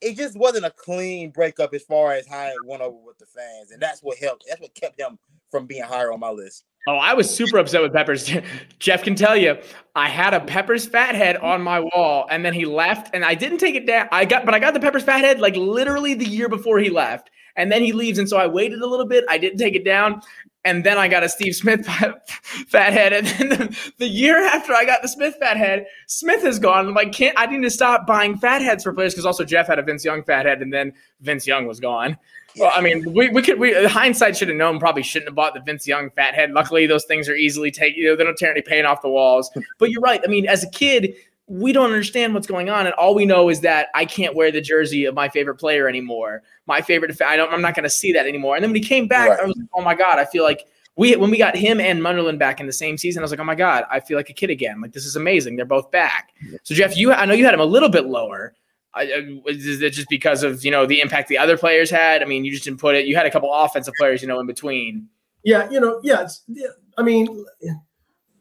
[0.00, 3.26] It just wasn't a clean breakup as far as how it went over with the
[3.26, 4.44] fans, and that's what helped.
[4.48, 5.18] That's what kept him
[5.50, 6.64] from being higher on my list.
[6.86, 8.30] Oh, I was super upset with Peppers.
[8.78, 9.58] Jeff can tell you,
[9.94, 13.58] I had a Peppers fathead on my wall, and then he left, and I didn't
[13.58, 14.08] take it down.
[14.10, 17.30] I got, but I got the Peppers fathead like literally the year before he left,
[17.56, 19.24] and then he leaves, and so I waited a little bit.
[19.28, 20.22] I didn't take it down,
[20.64, 21.86] and then I got a Steve Smith
[22.68, 26.88] fathead, and then the, the, year after I got the Smith fathead, Smith is gone.
[26.88, 29.78] I'm like, can't I need to stop buying fatheads for players because also Jeff had
[29.78, 32.18] a Vince Young fathead, and then Vince Young was gone.
[32.56, 35.54] Well, I mean, we, we could we hindsight should have known probably shouldn't have bought
[35.54, 36.50] the Vince Young fathead.
[36.50, 38.00] Luckily, those things are easily taken.
[38.00, 39.50] You know, they don't tear any paint off the walls.
[39.78, 40.20] But you're right.
[40.24, 41.14] I mean, as a kid,
[41.50, 44.52] we don't understand what's going on, and all we know is that I can't wear
[44.52, 46.44] the jersey of my favorite player anymore.
[46.66, 47.52] My favorite, I don't.
[47.52, 48.54] I'm not going to see that anymore.
[48.54, 49.40] And then when he came back, right.
[49.40, 52.00] I was like, oh my god, I feel like we when we got him and
[52.00, 54.30] Munnerlyn back in the same season, I was like, oh my god, I feel like
[54.30, 54.80] a kid again.
[54.80, 55.56] Like this is amazing.
[55.56, 56.30] They're both back.
[56.62, 58.54] So Jeff, you I know you had him a little bit lower.
[58.94, 59.04] I,
[59.46, 62.22] is it just because of you know the impact the other players had?
[62.22, 63.06] I mean, you just didn't put it.
[63.06, 65.08] You had a couple offensive players, you know, in between.
[65.44, 66.28] Yeah, you know, yeah.
[66.46, 67.44] yeah I mean,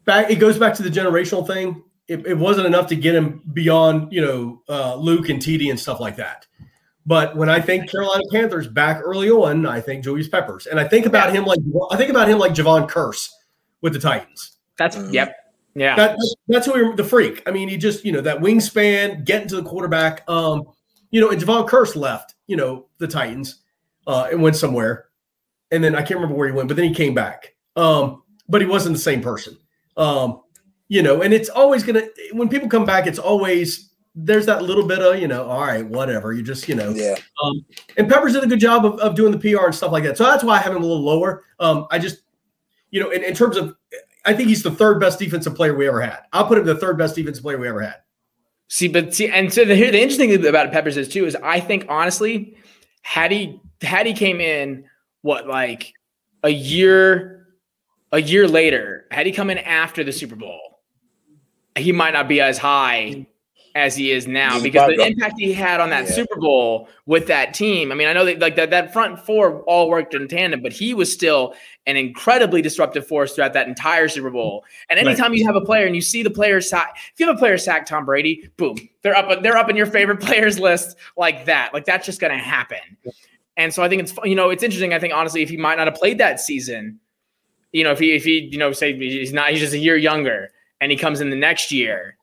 [0.06, 1.84] back it goes back to the generational thing.
[2.10, 5.80] It, it, wasn't enough to get him beyond you know uh, Luke and TD and
[5.80, 6.48] stuff like that.
[7.06, 10.88] But when I think Carolina Panthers back early on, I think Julius Peppers, and I
[10.88, 11.60] think about him like
[11.91, 13.30] I think about him like Jevon Kearse
[13.82, 14.58] with the Titans.
[14.78, 15.36] That's yep.
[15.76, 16.17] Yeah, that,
[16.48, 17.43] that's who the freak.
[17.48, 20.28] I mean, he just you know that wingspan, getting to the quarterback.
[20.30, 20.63] Um,
[21.12, 22.36] you know, and Jevon Kearse left.
[22.48, 23.62] You know, the Titans,
[24.08, 25.06] uh, and went somewhere,
[25.72, 27.54] and then I can't remember where he went, but then he came back.
[27.76, 29.58] Um, but he wasn't the same person.
[29.95, 30.41] Um,
[30.89, 34.86] you know, and it's always gonna when people come back, it's always there's that little
[34.86, 36.34] bit of you know, all right, whatever.
[36.34, 37.15] You just you know, Yeah.
[37.43, 40.04] um, and Peppers did a good job of, of doing the PR and stuff like
[40.04, 40.17] that.
[40.17, 41.43] So that's why I have him a little lower.
[41.60, 42.23] Um, I just,
[42.91, 43.75] you know, in, in terms of,
[44.25, 46.19] I think he's the third best defensive player we ever had.
[46.34, 47.97] I'll put him the third best defensive player we ever had.
[48.67, 51.36] See, but see, and so the, here the interesting thing about Peppers is too is
[51.36, 52.58] I think honestly,
[53.04, 54.86] had he had he came in
[55.21, 55.93] what like
[56.43, 57.47] a year
[58.12, 60.78] a year later, had he come in after the Super Bowl,
[61.77, 63.25] he might not be as high
[63.75, 66.12] as he is now because the impact he had on that Yeah.
[66.12, 67.91] Super Bowl with that team.
[67.91, 70.73] I mean, I know that like that, that front four all worked in tandem, but
[70.73, 71.53] he was still
[71.86, 74.65] an incredibly disruptive force throughout that entire Super Bowl.
[74.89, 75.08] And Right.
[75.08, 77.39] anytime you have a player and you see the player sack, if you have a
[77.39, 79.43] player sack Tom Brady, boom, they're up.
[79.43, 81.73] They're up in your favorite players list like that.
[81.73, 82.79] Like that's just going to happen.
[83.55, 84.93] And so I think it's you know it's interesting.
[84.93, 86.99] I think honestly, if he might not have played that season,
[87.71, 89.95] you know, if he if he you know say he's not he's just a year
[89.95, 90.49] younger
[90.81, 92.17] and he comes in the next year,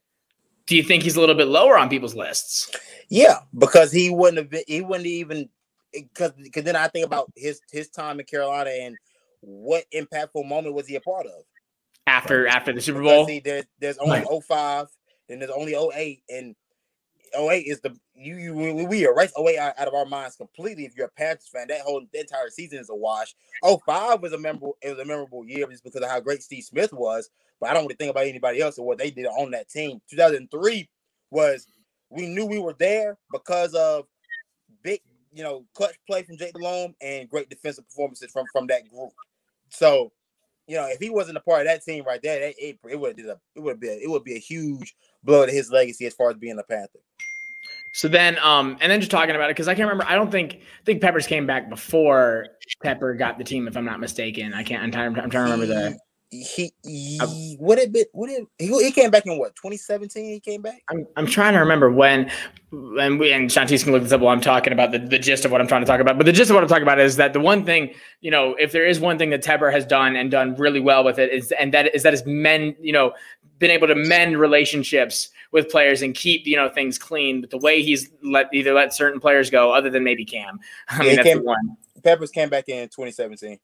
[0.66, 2.70] do you think he's a little bit lower on people's lists?
[3.08, 4.64] Yeah, because he wouldn't have been.
[4.66, 5.48] He wouldn't even
[5.92, 8.96] because because then I think about his his time in Carolina and
[9.40, 11.44] what impactful moment was he a part of?
[12.06, 14.42] After after the Super Bowl, see, there's there's only Right.
[14.44, 14.88] 05,
[15.28, 16.54] then there's only 08, and
[17.36, 20.84] 08 is the you you we, we erase 08 out, out of our minds completely.
[20.84, 23.34] If you're a Panthers fan, that whole the entire season is a wash.
[23.62, 26.64] 05 was a memorable it was a memorable year just because of how great Steve
[26.64, 27.30] Smith was.
[27.60, 30.00] But I don't really think about anybody else or what they did on that team.
[30.10, 30.88] 2003
[31.30, 31.66] was
[32.10, 34.06] we knew we were there because of
[34.82, 35.00] big,
[35.32, 39.10] you know, clutch play from Jake Delhomme and great defensive performances from from that group.
[39.70, 40.12] So,
[40.66, 42.98] you know, if he wasn't a part of that team right there, that, it, it
[42.98, 46.06] would have it would be a, it would be a huge blow to his legacy
[46.06, 47.00] as far as being a Panther.
[47.92, 50.04] So then, um, and then just talking about it because I can't remember.
[50.06, 52.48] I don't think I think Peppers came back before
[52.84, 54.52] Tepper got the team, if I'm not mistaken.
[54.52, 54.82] I can't.
[54.82, 55.18] I'm trying.
[55.18, 55.98] I'm trying to remember the.
[56.30, 60.40] He, he what it been what it he, he came back in what 2017 he
[60.40, 62.30] came back I'm, I'm trying to remember when,
[62.72, 65.44] and we and Shantice can look this up while I'm talking about the, the gist
[65.44, 66.16] of what I'm trying to talk about.
[66.16, 68.54] But the gist of what I'm talking about is that the one thing, you know,
[68.54, 71.32] if there is one thing that Tepper has done and done really well with it
[71.32, 73.12] is, and that is that is men, you know,
[73.58, 77.40] been able to mend relationships with players and keep you know things clean.
[77.40, 80.58] But the way he's let either let certain players go, other than maybe Cam,
[80.88, 81.76] I Yeah, mean that's Cam- the one.
[82.02, 83.58] Peppers came back in 2017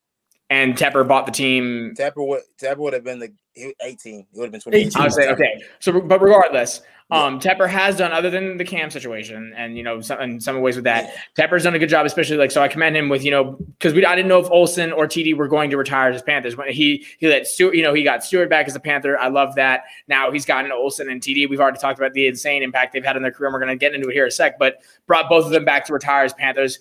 [0.52, 4.44] And Tepper bought the team Tepper would Tepper would have been the 18 it would
[4.44, 5.64] have been 2018 I would say okay.
[5.80, 10.00] So, but regardless, um, Tepper has done other than the Cam situation, and you know,
[10.00, 12.62] some, in some ways with that, Tepper's done a good job, especially like so.
[12.62, 15.36] I commend him with you know because we I didn't know if Olsen or TD
[15.36, 16.56] were going to retire as Panthers.
[16.56, 19.18] When he he let Stewart, you know, he got Stewart back as a Panther.
[19.18, 19.84] I love that.
[20.08, 21.50] Now he's gotten Olsen and TD.
[21.50, 23.48] We've already talked about the insane impact they've had in their career.
[23.48, 25.50] and We're going to get into it here in a sec, but brought both of
[25.50, 26.78] them back to retire as Panthers.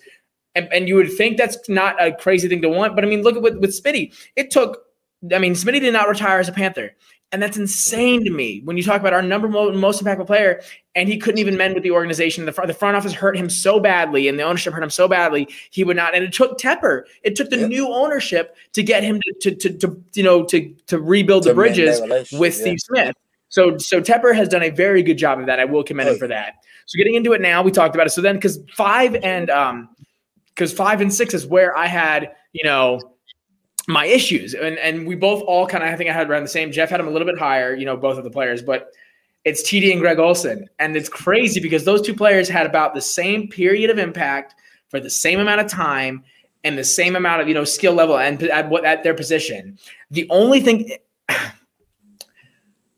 [0.54, 3.22] And, and you would think that's not a crazy thing to want, but I mean,
[3.22, 4.14] look at with with Smitty.
[4.36, 4.84] It took.
[5.32, 6.92] I mean, Smitty did not retire as a Panther.
[7.30, 10.60] And that's insane to me when you talk about our number mo- most impactful player,
[10.94, 12.44] and he couldn't even mend with the organization.
[12.44, 15.08] The front, the front office hurt him so badly, and the ownership hurt him so
[15.08, 16.14] badly, he would not.
[16.14, 17.04] And it took Tepper.
[17.22, 17.68] It took the Yeah.
[17.68, 21.50] new ownership to get him to, to, to, to you know to to rebuild the
[21.50, 22.00] To that bridges
[22.32, 22.60] with yeah.
[22.62, 23.16] Steve Smith.
[23.48, 25.58] So so Tepper has done a very good job of that.
[25.58, 26.56] I will commend him Oh, for that.
[26.84, 28.10] So getting into it now, we talked about it.
[28.10, 29.88] So then because five and um
[30.54, 33.00] because five and six is where I had you know
[33.88, 36.48] my issues and and we both all kind of I think I had around the
[36.48, 36.72] same.
[36.72, 38.92] Jeff had him a little bit higher, you know, both of the players, but
[39.44, 43.00] it's TD and Greg Olsen, and it's crazy because those two players had about the
[43.00, 44.54] same period of impact
[44.88, 46.22] for the same amount of time
[46.64, 49.78] and the same amount of you know skill level and at what at their position.
[50.10, 50.92] The only thing.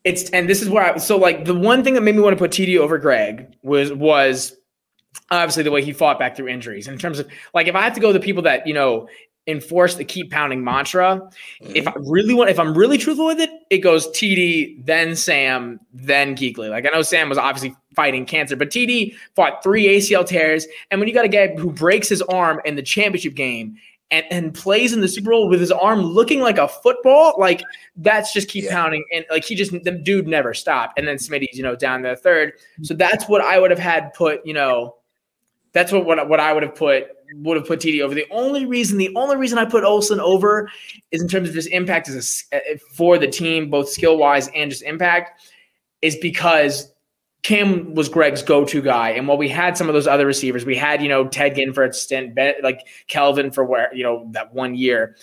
[0.02, 2.36] It's and this is where I so like the one thing that made me want
[2.36, 4.54] to put TD over Greg was was
[5.30, 6.88] obviously the way he fought back through injuries.
[6.88, 9.08] In terms of like if I have to go the people that you know
[9.46, 11.20] enforce the keep pounding mantra,
[11.60, 11.88] if mm-hmm.
[11.88, 16.34] I really want, if I'm really truthful with it, it goes TD, then Sam, then
[16.34, 16.70] Kuechly.
[16.70, 21.00] Like I know Sam was obviously fighting cancer, but TD fought three ACL tears, and
[21.00, 23.76] when you got a guy who breaks his arm in the championship game.
[24.10, 27.62] And, and plays in the Super Bowl with his arm looking like a football, like
[27.96, 28.74] that's just keep Yeah.
[28.74, 29.02] pounding.
[29.12, 30.98] And like he just the dude never stopped.
[30.98, 32.52] And then Smitty's, you know, down the third.
[32.82, 34.94] So that's what I would have had put, you know,
[35.74, 38.14] that's what what, what I would have put would have put TD over.
[38.14, 40.70] The only reason, the only reason I put Olsen over
[41.10, 44.16] is in terms of his impact as a s uh, for the team, both skill
[44.16, 45.42] wise and just impact,
[46.00, 46.92] is because
[47.42, 50.76] Cam was Greg's go-to guy, and while we had some of those other receivers, we
[50.76, 54.26] had you know Ted Ginn for a stint, Ben, like Kelvin for where you know
[54.30, 55.16] that one year.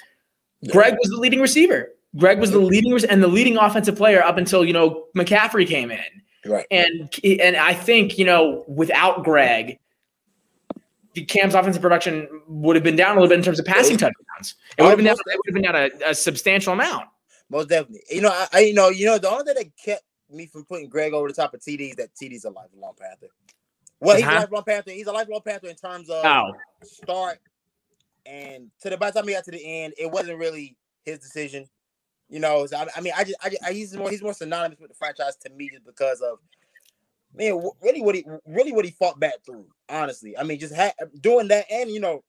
[0.69, 1.89] Greg was the leading receiver.
[2.17, 5.91] Greg was the leading and the leading offensive player up until you know McCaffrey came
[5.91, 6.03] in
[6.45, 9.79] right and and I think you know without Greg,
[11.27, 14.55] Cam's offensive production would have been down a little bit in terms of passing touchdowns.
[14.77, 17.07] It would have been down, it would have been down a, a substantial amount.
[17.49, 18.03] Most definitely.
[18.09, 20.63] You know, I, I you know, you know, the only thing that kept me from
[20.65, 23.27] putting Greg over the top of TD is that TD's a lifelong Panther.
[23.99, 24.37] Well, he's Uh-huh.
[24.37, 24.91] a lifelong Panther.
[24.91, 27.39] He's a lifelong Panther in terms of Oh, start
[28.25, 31.19] and to the by the time he got to the end, it wasn't really his
[31.19, 31.67] decision.
[32.29, 34.33] You know, so I, I mean, I just, I, just, I he's more he's more
[34.33, 36.37] synonymous with the franchise to me just because of
[37.35, 39.65] man, really what he really what he fought back through.
[39.89, 42.23] Honestly, I mean, just ha- doing that and you know,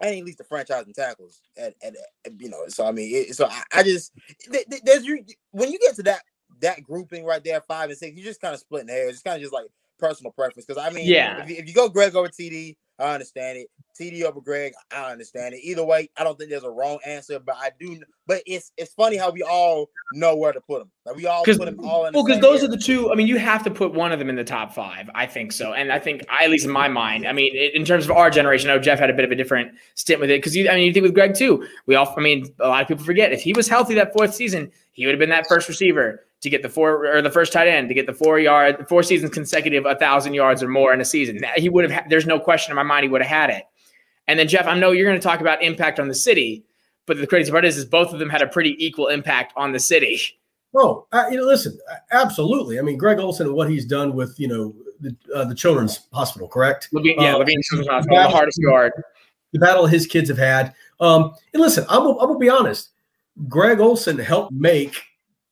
[0.00, 1.40] and he leads the franchise in tackles.
[1.56, 4.12] And, and, and, you know, so I mean, it, so I, I just
[4.50, 6.22] th- th- there's you when you get to that
[6.60, 9.14] that grouping right there, five and six, you just kind of splitting hairs.
[9.14, 9.66] It's kind of just like
[9.98, 11.42] personal preference because I mean, Yeah.
[11.42, 13.68] if you, if you go Greg over TD, I understand it.
[13.98, 15.60] TD over Greg, I understand it.
[15.62, 18.00] Either way, I don't think there's a wrong answer, but I do.
[18.26, 20.90] But it's it's funny how we all know where to put them.
[21.04, 22.14] Like we all put them all in.
[22.14, 23.12] well, because those are the two.
[23.12, 25.08] I mean, you have to put one of them in the top five.
[25.14, 27.84] I think so, and I think, I, at least in my mind, I mean, in
[27.84, 30.30] terms of our generation, I know Jeff had a bit of a different stint with
[30.30, 30.68] it because you.
[30.68, 31.66] I mean, you think with Greg too.
[31.86, 32.12] We all.
[32.16, 35.06] I mean, a lot of people forget if he was healthy that fourth season, he
[35.06, 37.88] would have been that first receiver to get the four or the first tight end
[37.88, 41.04] to get the four yard four seasons consecutive a thousand yards or more in a
[41.04, 41.40] season.
[41.56, 42.08] He would have.
[42.08, 43.64] There's no question in my mind he would have had it.
[44.28, 46.64] And then Jeff, I know you're going to talk about impact on the city,
[47.06, 49.72] but the crazy part is, is both of them had a pretty equal impact on
[49.72, 50.20] the city.
[50.74, 52.78] Oh, uh, you know, listen, uh, absolutely.
[52.78, 56.06] I mean, Greg Olsen and what he's done with you know the uh, the Children's
[56.12, 56.88] Hospital, correct?
[56.92, 58.92] Levine, yeah, Uh, Levine Children's Hospital, the hardest yard.
[59.52, 60.74] The battle his kids have had.
[61.00, 62.90] Um, and listen, I'm I'm gonna be honest.
[63.48, 65.02] Greg Olsen helped make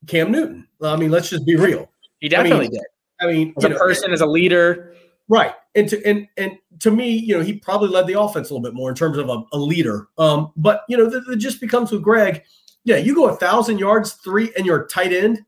[0.06, 0.66] Cam Newton.
[0.82, 1.90] I mean, let's just be real.
[2.20, 2.82] He definitely I mean, did.
[3.20, 4.94] I mean, As a know, person, as a leader.
[5.28, 5.54] Right.
[5.74, 8.62] And to and and to me, you know, he probably led the offense a little
[8.62, 10.08] bit more in terms of a, a leader.
[10.18, 12.42] Um, but you know, that just becomes with Greg.
[12.84, 15.40] Yeah, you go a thousand yards, three, and you're a tight end,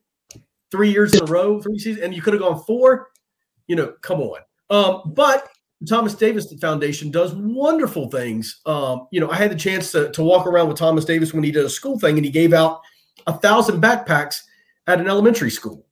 [0.71, 3.11] three years in a row, three seasons, and you could have gone four.
[3.67, 4.41] You know, come on.
[4.71, 5.51] Um, but
[5.83, 8.63] the Thomas Davis Foundation does wonderful things.
[8.65, 11.45] Um, you know, I had the chance to, to walk around with Thomas Davis when
[11.45, 12.81] he did a school thing, and he gave out
[13.27, 14.41] a thousand backpacks
[14.87, 15.85] at an elementary school.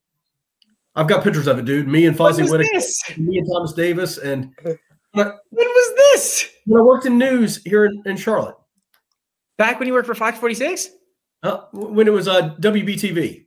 [0.97, 1.87] I've got pictures of it, dude.
[1.87, 4.55] Me and Fozzie Whitaker me and Thomas Davis, and
[5.15, 6.51] When was this?
[6.67, 8.57] when I worked in news here in, in Charlotte,
[9.59, 10.91] Back when you worked for Fox 46?
[11.43, 13.47] uh, when it was uh, WBTV,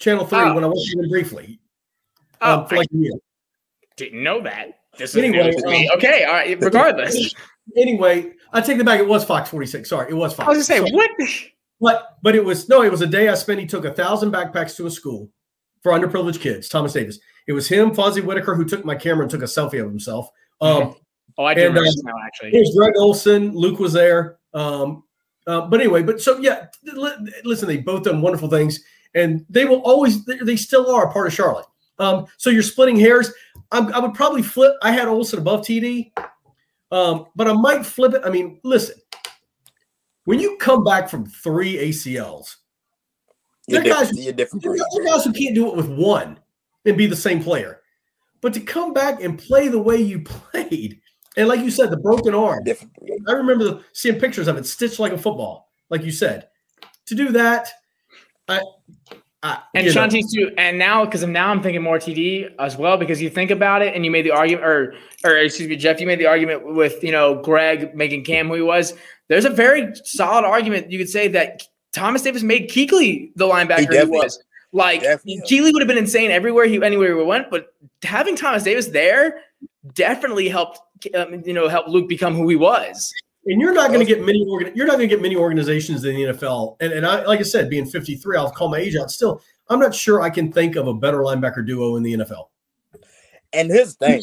[0.00, 0.54] Channel Three, Oh.
[0.54, 1.60] when I worked them briefly
[2.40, 3.12] Oh, um, for like a year.
[3.96, 4.78] didn't know that.
[4.96, 6.60] This is Anyway, to um, Okay, all right.
[6.60, 7.34] Regardless,
[7.76, 8.98] Anyway, I take it back.
[9.00, 9.88] It was Fox 46.
[9.88, 10.46] Sorry, it was Fox.
[10.46, 10.90] I was gonna say Sorry.
[10.92, 11.10] what?
[11.80, 13.60] But but it was no, it was a day I spent.
[13.60, 15.30] He took a thousand backpacks to a school
[15.82, 16.68] for underprivileged kids.
[16.68, 17.18] Thomas Davis.
[17.46, 20.28] It was him, Fozzie Whitaker, who took my camera and took a selfie of himself.
[20.60, 20.94] Um,
[21.38, 22.14] Oh, I do And, remember uh, this now.
[22.24, 23.52] Actually, Here's Greg Olsen.
[23.54, 24.38] Luke was there.
[24.54, 25.04] Um,
[25.46, 29.64] uh, but anyway, but so yeah, li- listen, they both done wonderful things, and they
[29.64, 31.64] will always, they, they still are a part of Charlotte.
[31.98, 33.32] Um, so you're splitting hairs.
[33.72, 34.74] I'm, I would probably flip.
[34.82, 36.12] I had Olsen above TD,
[36.90, 38.22] um, but I might flip it.
[38.24, 38.96] I mean, listen,
[40.24, 42.56] when you come back from three ACLs,
[43.66, 44.24] You're there are guys, different.
[44.24, 44.62] You're different.
[44.62, 46.38] there are guys who can't do it with one
[46.84, 47.80] and be the same player,
[48.40, 51.00] but to come back and play the way you played,
[51.38, 52.64] and like you said, the broken arm.
[52.64, 52.92] Different.
[53.28, 56.48] I remember seeing pictures of it stitched like a football, like you said.
[57.06, 57.68] To do that,
[58.48, 58.60] I,
[59.42, 60.52] I and you know, Shantice too.
[60.58, 63.94] And now, because now I'm thinking more TD as well, because you think about it,
[63.94, 67.02] and you made the argument, or or excuse me, Jeff, you made the argument with
[67.04, 68.94] you know Greg making Cam who he was.
[69.28, 73.80] There's a very solid argument you could say that Thomas Davis made Kuechly the linebacker
[73.80, 74.42] he, definitely- was.
[74.70, 75.40] Like definitely.
[75.48, 77.68] Kuechly would have been insane everywhere he anywhere he went, but
[78.02, 79.40] having Thomas Davis there
[79.94, 80.80] definitely helped.
[81.14, 83.12] Um, you know, help Luke become who he was.
[83.46, 86.04] and you're not going to get many organ, you're not going to get many organizations
[86.04, 86.76] in the NFL.
[86.80, 89.10] And and I like I said, being 53, I'll call my age out.
[89.10, 92.48] Still, I'm not sure I can think of a better linebacker duo in the NFL
[93.52, 94.22] And his thing,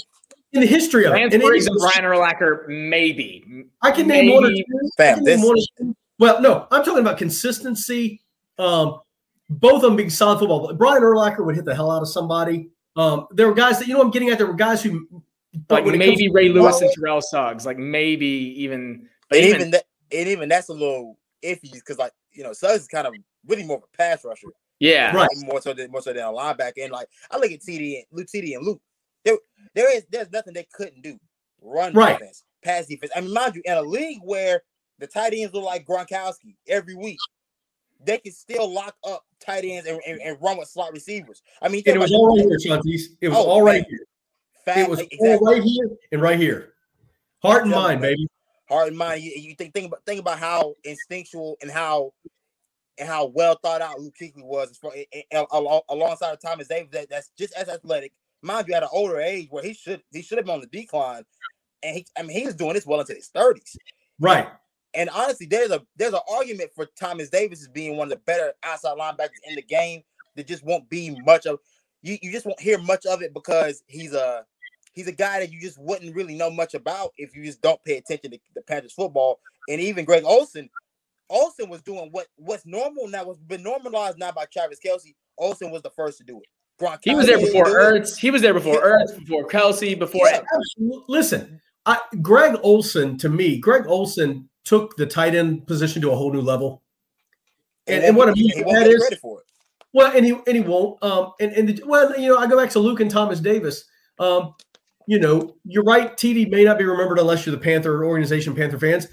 [0.53, 1.17] in the history of it.
[1.17, 3.65] Lance And it Briggs is- and Brian Urlacher, maybe.
[3.81, 4.89] I can name one or maybe- two.
[4.97, 5.15] Fam.
[5.17, 5.95] name This one or two.
[6.19, 8.21] Well, no, I'm talking about consistency.
[8.57, 8.99] Um,
[9.49, 10.73] both of them being solid football.
[10.73, 12.69] Brian Urlacher would hit the hell out of somebody.
[12.95, 14.37] Um, there were guys that you know I'm getting at.
[14.37, 15.05] There were guys who,
[15.67, 17.65] but Like maybe comes- Ray Lewis and Terrell Suggs.
[17.65, 18.25] Like maybe
[18.57, 19.07] even.
[19.29, 22.53] but and even- even that, and even that's a little iffy because like you know
[22.53, 23.13] Suggs is kind of
[23.47, 24.47] really more of a pass rusher,
[24.79, 25.15] yeah.
[25.15, 25.29] Right.
[25.37, 26.83] more so than more so than a linebacker.
[26.83, 28.81] And like I look at TD and Luke, TD and Luke,
[29.23, 29.37] there
[29.73, 31.19] there is there's nothing they couldn't do.
[31.61, 32.17] Run Right.
[32.19, 33.11] defense, pass defense.
[33.15, 34.61] I mean, mind you, in a league where
[34.99, 37.17] the tight ends look like Gronkowski every week,
[38.03, 41.41] they can still lock up tight ends and, and, and run with slot receivers.
[41.61, 43.03] I mean, it was all right here, Shantice.
[43.21, 44.04] It was Oh, all right here.
[44.65, 45.29] Fast, It was exactly.
[45.29, 46.73] all right here and right here.
[47.41, 48.27] Heart and mind, baby.
[48.69, 49.21] heart and mind.
[49.23, 52.13] You, you think think about think about how instinctual and how
[52.97, 56.41] and how well thought out Luke Kuechly was as far, a- a- al- alongside of
[56.41, 56.89] Thomas Davis.
[56.91, 58.13] That, that's just as athletic.
[58.41, 60.67] Mind you, at an older age where he should he should have been on the
[60.67, 61.23] decline,
[61.83, 63.77] and he I mean he was doing this well into his thirties.
[64.19, 64.47] Right.
[64.93, 68.23] And honestly, there's a there's an argument for Thomas Davis as being one of the
[68.25, 70.01] better outside linebackers in the game.
[70.35, 71.59] There just won't be much of
[72.01, 74.45] you, you just won't hear much of it because he's a
[74.95, 77.83] he's a guy that you just wouldn't really know much about if you just don't
[77.83, 79.39] pay attention to the Panthers football.
[79.69, 80.69] And even Greg Olsen,
[81.29, 85.13] Olsen was doing what what's normal now, what's been normalized now by Travis Kelce.
[85.37, 86.47] Olsen was the first to do it.
[86.81, 88.17] Gronkowski he was there before Ertz.
[88.17, 90.27] He was there before Ertz, before Kelce, before.
[90.27, 90.41] Yeah,
[91.07, 96.15] listen, I, Greg Olsen to me, Greg Olsen took the tight end position to a
[96.15, 96.81] whole new level.
[97.87, 99.19] And, and, and what I mean that is,
[99.93, 101.01] well, and he and he won't.
[101.03, 103.85] Um, and and the, well, you know, I go back to Luke and Thomas Davis.
[104.19, 104.55] Um,
[105.07, 106.15] you know, you're right.
[106.15, 109.07] TD may not be remembered unless you're the Panther organization, Panther fans,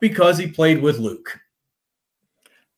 [0.00, 1.38] because he played with Luke.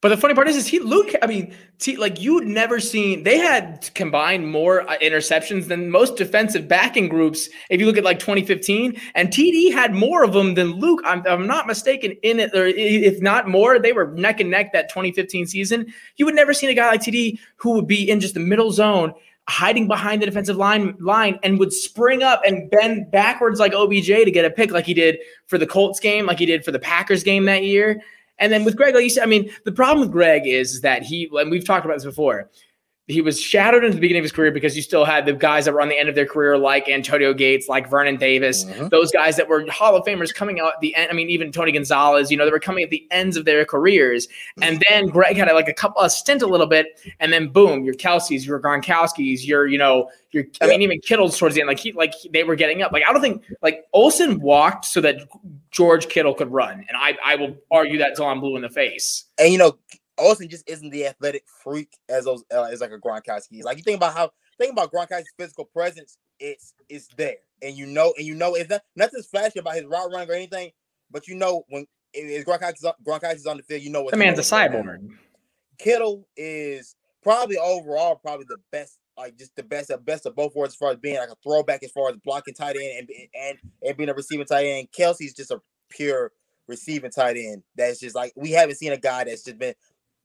[0.03, 1.13] But the funny part is, is he Luke?
[1.21, 3.23] I mean, T, like you'd never seen.
[3.23, 7.51] They had combined more uh, interceptions than most defensive backing groups.
[7.69, 11.03] If you look at like 2015, and TD had more of them than Luke.
[11.05, 14.73] I'm, I'm not mistaken in it, or if not more, they were neck and neck
[14.73, 15.93] that 2015 season.
[16.17, 18.73] You would never seen a guy like TD who would be in just the middle
[18.73, 19.13] zone
[19.51, 24.07] hiding behind the defensive line line and would spring up and bend backwards like OBJ
[24.07, 26.71] to get a pick like he did for the Colts game, like he did for
[26.71, 28.01] the Packers game that year.
[28.39, 31.03] And then with Greg, like you said, I mean, the problem with Greg is that
[31.03, 32.49] he, and we've talked about this before,
[33.11, 35.65] he was shadowed in the beginning of his career because you still had the guys
[35.65, 38.89] that were on the end of their career, like Antonio Gates, like Vernon Davis, mm-hmm.
[38.89, 41.11] those guys that were Hall of Famers coming out at the end.
[41.11, 43.65] I mean, even Tony Gonzalez, you know, they were coming at the ends of their
[43.65, 44.29] careers.
[44.63, 47.85] And then Greg had like a couple of stint a little bit, and then boom,
[47.85, 51.69] your Kelce's, your Gronkowski's, your, you know, your I mean, even Kittle's towards the end,
[51.69, 52.93] like he like they were getting up.
[52.93, 55.29] Like I don't think like Olsen walked so that
[55.71, 58.71] George Kittle could run, and I I will argue that till I'm blue in the
[58.71, 59.25] face.
[59.39, 59.77] And you know,
[60.21, 63.65] Olsen just isn't the athletic freak as those uh, as like a Gronkowski is.
[63.65, 67.87] Like you think about how think about Gronkowski's physical presence, it's it's there, and you
[67.87, 70.71] know, and you know, it's not nothing's flashy about his route running or anything,
[71.11, 74.39] but you know when is Gronkowski's Gronkowski's on the field, you know what the man's
[74.39, 75.11] a cyborg.
[75.79, 80.55] Kittle is probably overall probably the best, like just the best of best of both
[80.55, 83.29] worlds as far as being like a throwback as far as blocking tight end and
[83.35, 84.89] and and being a receiving tight end.
[84.93, 86.33] Kelce's just a pure
[86.67, 87.63] receiving tight end.
[87.77, 89.75] That's just like we haven't seen a guy that's just been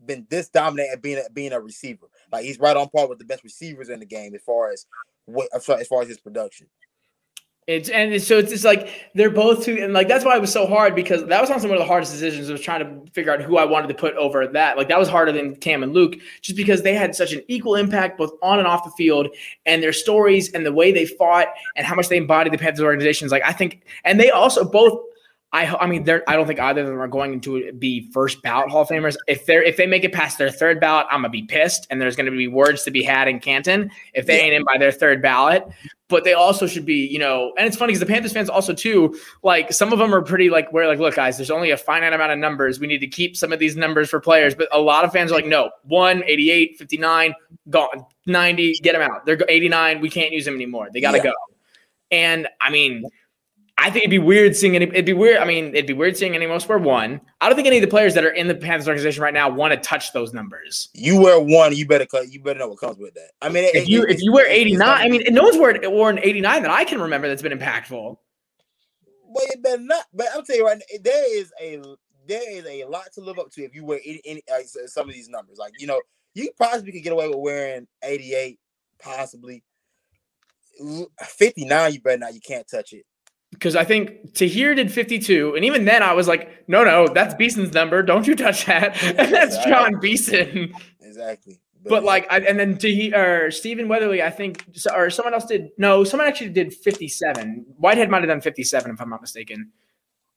[0.03, 2.07] been this dominant at being a, being a receiver.
[2.31, 4.85] Like he's right on par with the best receivers in the game as far as
[5.25, 6.67] what as far as his production.
[7.67, 10.51] It's and so it's just like they're both two, and like that's why it was
[10.51, 12.47] so hard because that was on some of the hardest decisions.
[12.47, 14.77] Was trying to figure out who I wanted to put over that.
[14.77, 17.73] Like that was harder than Cam and Luke, just because they had such an equal
[17.73, 19.29] impact both on and off the field,
[19.65, 22.83] and their stories and the way they fought and how much they embodied the Panthers
[22.83, 23.31] organizations.
[23.31, 25.01] Like I think, and they also both
[25.51, 28.41] I I mean, they're, I don't think either of them are going to be first
[28.41, 29.15] ballot Hall of Famers.
[29.27, 32.01] If they're if they make it past their third ballot, I'm gonna be pissed, and
[32.01, 34.91] there's gonna be words to be had in Canton if they ain't in by their
[34.91, 35.65] third ballot.
[36.07, 38.73] But they also should be, you know, and it's funny because the Panthers fans also
[38.73, 41.77] too, like some of them are pretty like we're like, look, guys, there's only a
[41.77, 42.79] finite amount of numbers.
[42.79, 44.53] We need to keep some of these numbers for players.
[44.53, 47.33] But a lot of fans are like, no, 1, 88, 59,
[47.71, 49.25] gone, 90, get them out.
[49.25, 50.89] They're 89, we can't use them anymore.
[50.93, 51.23] They gotta yeah.
[51.23, 51.33] go.
[52.11, 53.05] And I mean
[53.77, 54.85] I think it'd be weird seeing any.
[54.85, 55.37] It'd be weird.
[55.37, 57.19] I mean, it'd be weird seeing any most wear one.
[57.41, 59.49] I don't think any of the players that are in the Panthers organization right now
[59.49, 60.89] want to touch those numbers.
[60.93, 62.31] You wear one, you better cut.
[62.31, 63.31] You better know what comes with that.
[63.41, 65.79] I mean, if it, you if you wear eighty nine, I mean, no one's worn
[65.91, 68.17] worn eighty nine that I can remember that's been impactful.
[69.27, 70.05] Well, it better not.
[70.13, 71.81] But I'm telling you right now, there is a
[72.27, 75.09] there is a lot to live up to if you wear any, any uh, some
[75.09, 75.57] of these numbers.
[75.57, 76.01] Like you know,
[76.33, 78.57] you possibly could get away with wearing eighty eight,
[78.99, 79.63] possibly
[81.21, 81.91] fifty nine.
[81.91, 82.33] You better not.
[82.33, 83.05] You can't touch it
[83.55, 87.33] because I think Tahir did 52, and even then I was like, no, no, that's
[87.35, 88.03] Beason's number.
[88.03, 89.01] Don't you touch that.
[89.17, 89.57] and that's.
[89.65, 90.73] Jon Beason.
[91.01, 91.59] Exactly.
[91.83, 95.45] But, but like, I, and then Tahir or Stephen Weatherly, I think, or someone else
[95.45, 95.69] did.
[95.77, 97.65] No, someone actually did 57.
[97.77, 99.71] Whitehead might have done 57, if I'm not mistaken.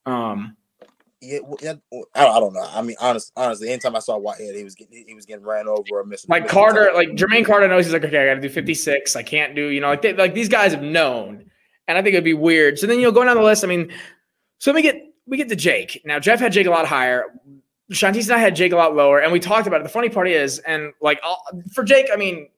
[0.06, 0.56] Um,
[1.20, 1.40] yeah,
[2.14, 2.66] I, I don't know.
[2.70, 5.66] I mean, honest, honestly, anytime I saw Whitehead, he was getting he was getting ran
[5.66, 6.28] over or missing.
[6.28, 9.16] Like Carter, like Jermaine Carter knows he's like, okay, I got to do 56.
[9.16, 11.47] I can't do, you know, like they, like these guys have known
[11.88, 12.78] and I think it'd be weird.
[12.78, 13.90] So then you know, going down the list, I mean,
[14.58, 16.02] so we get we get to Jake.
[16.04, 17.24] Now Jeff had Jake a lot higher.
[17.90, 19.84] Shantice and I had Jake a lot lower, and we talked about it.
[19.84, 22.48] The funny part is, and like I'll, for Jake, I mean,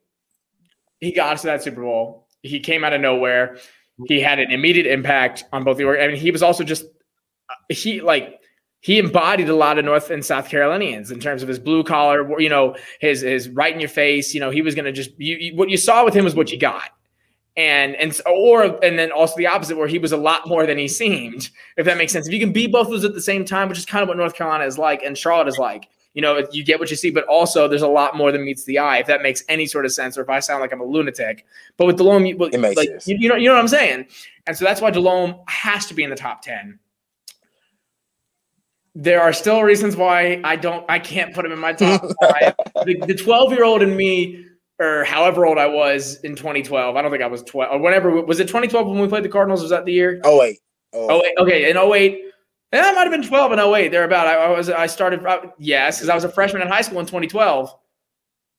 [0.99, 2.27] he got us to that Super Bowl.
[2.43, 3.59] He came out of nowhere.
[4.09, 6.01] He had an immediate impact on both the org.
[6.01, 6.85] I mean, he was also just
[7.49, 8.41] uh, he like
[8.81, 12.41] he embodied a lot of North and South Carolinians in terms of his blue collar,
[12.41, 14.35] you know, his his right in your face.
[14.35, 16.35] You know, he was going to just you, you, what you saw with him was
[16.35, 16.91] what you got
[17.61, 20.79] and and or and then also the opposite where he was a lot more than
[20.79, 22.27] he seemed if that makes sense.
[22.27, 24.09] If you can be both of those at the same time which is kind of
[24.09, 26.97] what north carolina is like and charlotte is like you know you get what you
[26.97, 29.67] see but also there's a lot more than meets the eye if that makes any
[29.67, 31.45] sort of sense or if i sound like i'm a lunatic.
[31.77, 34.07] But with delhomme well, like you, you, know you know what i'm saying?
[34.47, 36.79] And so that's why delhomme has to be in the top 10
[38.97, 42.55] there are still reasons why i don't i can't put him in my top five.
[42.75, 44.47] The 12 year old in me
[44.81, 46.97] or however old I was in 2012.
[46.97, 48.11] I don't think I was 12 or whenever.
[48.23, 49.61] Was it 2012 when we played the Cardinals?
[49.61, 50.21] Was that the year?
[50.25, 50.59] Oh wait.
[50.93, 51.35] Oh, oh wait.
[51.39, 51.71] Okay.
[51.71, 52.25] In 08.
[52.73, 54.27] Yeah, I might have been 12 in 08, thereabout.
[54.29, 55.27] I, I was I started
[55.59, 57.75] yes, because I was a freshman in high school in 2012.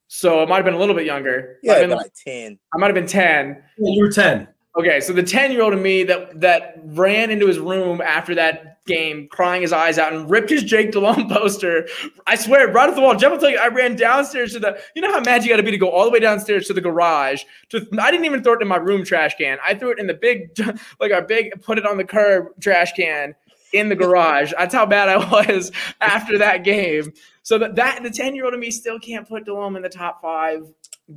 [0.08, 1.58] So it might have been a little bit younger.
[1.64, 2.60] Yeah, I been, like 10.
[2.74, 3.64] I might have been 10.
[3.78, 4.48] Yeah, you were 10.
[4.78, 8.34] Okay, so the 10 year old in me that that ran into his room after
[8.36, 11.88] that game, crying his eyes out, and ripped his Jake Delhomme poster.
[12.26, 13.16] I swear, right at the wall.
[13.16, 14.80] Jeff will tell you, I ran downstairs to the.
[14.96, 16.74] You know how mad you got to be to go all the way downstairs to
[16.74, 17.44] the garage.
[17.70, 19.58] To I didn't even throw it in my room trash can.
[19.64, 20.58] I threw it in the big,
[21.02, 23.36] like our big, put it on the curb trash can
[23.74, 24.54] in the garage.
[24.58, 27.12] That's how bad I was after that game.
[27.44, 29.90] So that, that the 10 year old of me still can't put Delhomme in the
[29.90, 30.64] top five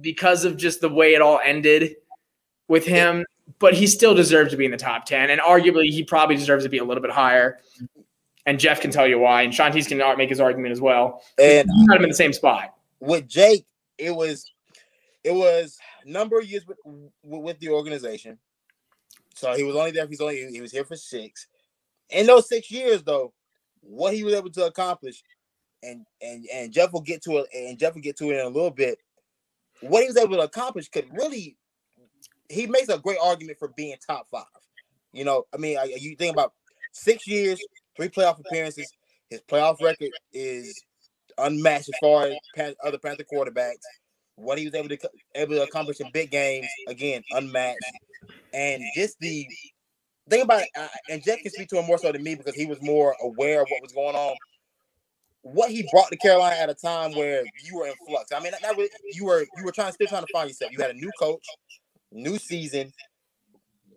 [0.00, 1.96] because of just the way it all ended
[2.66, 3.24] with him
[3.58, 5.30] but he still deserves to be in the top 10.
[5.30, 7.58] And arguably, he probably deserves to be a little bit higher.
[8.46, 9.42] And Jeff can tell you why.
[9.42, 11.22] And Shantice can make his argument as well.
[11.38, 12.74] And you got him in the same spot.
[13.00, 13.66] With Jake,
[13.98, 14.50] it was
[15.22, 16.78] it was number of years with,
[17.22, 18.38] with the organization.
[19.34, 20.06] So he was only there.
[20.06, 21.46] He's only he was here for six.
[22.10, 23.32] In those six years, though,
[23.80, 25.22] what he was able to accomplish,
[25.82, 28.46] and and and Jeff will get to it, and Jeff will get to it in
[28.46, 28.98] a little bit.
[29.80, 31.56] What he was able to accomplish could really
[32.48, 34.44] he makes a great argument for being top five.
[35.12, 36.52] You know, I mean, you think about
[36.92, 37.60] six years,
[37.96, 38.90] three playoff appearances.
[39.30, 40.74] His playoff record is
[41.38, 43.82] unmatched as far as other Panther quarterbacks.
[44.36, 44.98] What he was able to
[45.36, 47.78] able to accomplish in big games, again, unmatched.
[48.52, 49.46] And just the
[50.28, 52.66] thing about it, and Jeff can speak to him more so than me because he
[52.66, 54.34] was more aware of what was going on.
[55.42, 58.32] What he brought to Carolina at a time where you were in flux.
[58.32, 60.72] I mean, that, was, you were you were trying to still trying to find yourself.
[60.72, 61.44] You had a new coach
[62.14, 62.92] new season.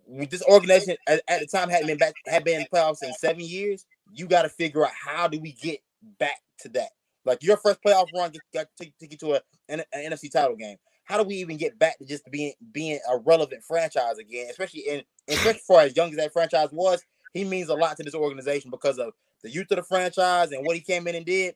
[0.06, 3.12] With this organization at, at the time hadn't been back, had been in playoffs in
[3.14, 3.84] seven years.
[4.12, 5.80] You got to figure out how do we get
[6.18, 6.90] back to that.
[7.24, 10.56] Like your first playoff run got to take you to a, an, an, NFC title
[10.56, 10.76] game.
[11.04, 14.46] How do we even get back to just being being a relevant franchise again?
[14.50, 17.02] Especially in especially for as young as that franchise was,
[17.34, 19.12] he means a lot to this organization because of
[19.42, 21.54] the youth of the franchise and what he came in and did.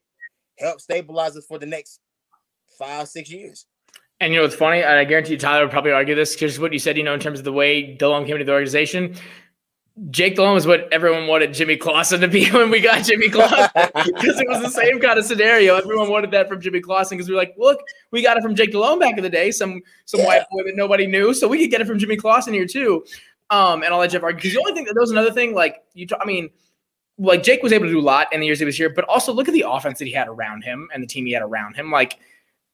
[0.58, 2.00] Help stabilize us for the next
[2.78, 3.66] five six years.
[4.22, 4.84] And you know what's funny?
[4.84, 7.18] I guarantee you Tyler would probably argue this because what you said, you know, in
[7.18, 9.16] terms of the way Delhomme came into the organization.
[10.10, 13.68] Jake Delhomme is what everyone wanted Jimmy Clausen to be when we got Jimmy Clausen
[13.74, 15.74] because it was the same kind of scenario.
[15.74, 17.80] Everyone wanted that from Jimmy Clausen because we were like, look,
[18.12, 20.26] we got it from Jake Delhomme back in the day, some some yeah.
[20.26, 23.04] white boy that nobody knew, so we could get it from Jimmy Clausen here too.
[23.50, 25.82] Um, and I'll let Jeff argue because the only thing that was another thing like
[25.94, 26.48] you, t- I mean,
[27.18, 29.04] like Jake was able to do a lot in the years he was here, but
[29.06, 31.42] also look at the offense that he had around him and the team he had
[31.42, 32.20] around him, like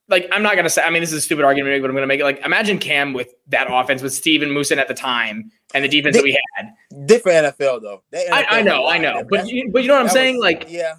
[0.09, 0.83] like I'm not gonna say.
[0.83, 2.25] I mean, this is a stupid argument, but I'm gonna make it.
[2.25, 6.17] Like, imagine Cam with that offense with Steven Muhsin at the time and the defense
[6.17, 6.73] that we had.
[7.07, 8.03] Different NFL though.
[8.13, 10.37] NFL I, I, know, I know, but you, but you know what I'm saying?
[10.37, 10.95] Was, like, yeah.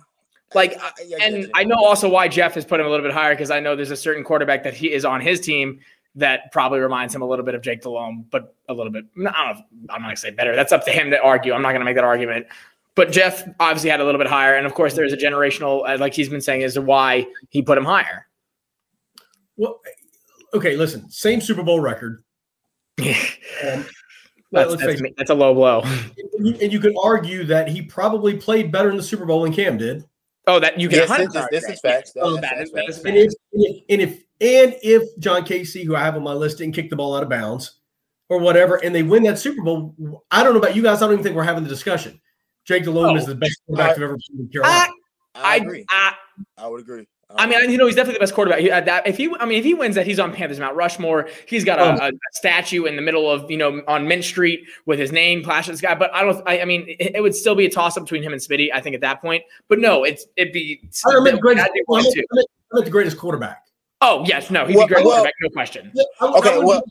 [0.55, 0.91] Like, I,
[1.21, 3.59] and I know also why Jeff has put him a little bit higher because I
[3.59, 5.79] know there's a certain quarterback that he is on his team
[6.15, 9.05] that probably reminds him a little bit of Jake Delhomme, but a little bit.
[9.15, 9.63] I don't know.
[9.89, 10.55] I'm not gonna say better.
[10.55, 11.53] That's up to him to argue.
[11.53, 12.47] I'm not gonna make that argument.
[12.95, 15.97] But Jeff obviously had a little bit higher, and of course, there's a generational, uh,
[15.99, 18.27] like he's been saying, as to why he put him higher.
[19.59, 19.81] Well,
[20.53, 22.23] okay, listen, same Super Bowl record.
[22.99, 23.85] um,
[24.51, 25.83] that's, that's, that's, a low blow.
[26.39, 29.43] And you, and you, could argue that he probably played better in the Super Bowl
[29.43, 30.05] than Cam did.
[30.47, 30.99] Oh, that you can.
[30.99, 32.13] Yes, this, this, is facts.
[32.15, 35.99] Oh, that is, that is and, if, and if and if John Kasay, who I
[35.99, 37.79] have on my list, didn't kick the ball out of bounds
[38.29, 39.93] or whatever, and they win that Super Bowl,
[40.31, 41.01] I don't know about you guys.
[41.01, 42.21] I don't even think we're having the discussion.
[42.63, 44.93] Jake Delhomme oh, is the best quarterback I've ever played in Carolina.
[45.35, 45.85] I, I agree.
[45.89, 46.13] I,
[46.57, 47.05] I would agree.
[47.35, 48.59] I mean, you know, he's definitely the best quarterback.
[48.59, 51.29] He, that, if he, I mean, if he wins that, he's on Panthers Mount Rushmore.
[51.47, 52.07] He's got a, oh.
[52.07, 55.73] a, statue in the middle of, you know, on Mint Street with his name plastered
[55.73, 55.93] this guy.
[55.93, 56.41] But I don't.
[56.47, 58.69] I, I mean, it, it, would still be a toss up between him and Smitty.
[58.73, 59.43] I think at that point.
[59.67, 60.81] But no, it's it'd be.
[61.05, 61.69] I am the greatest,
[62.71, 63.63] the greatest quarterback.
[64.01, 65.91] Oh yes, no, he'd well, be great well, quarterback, no question.
[66.19, 66.81] I, okay, I well,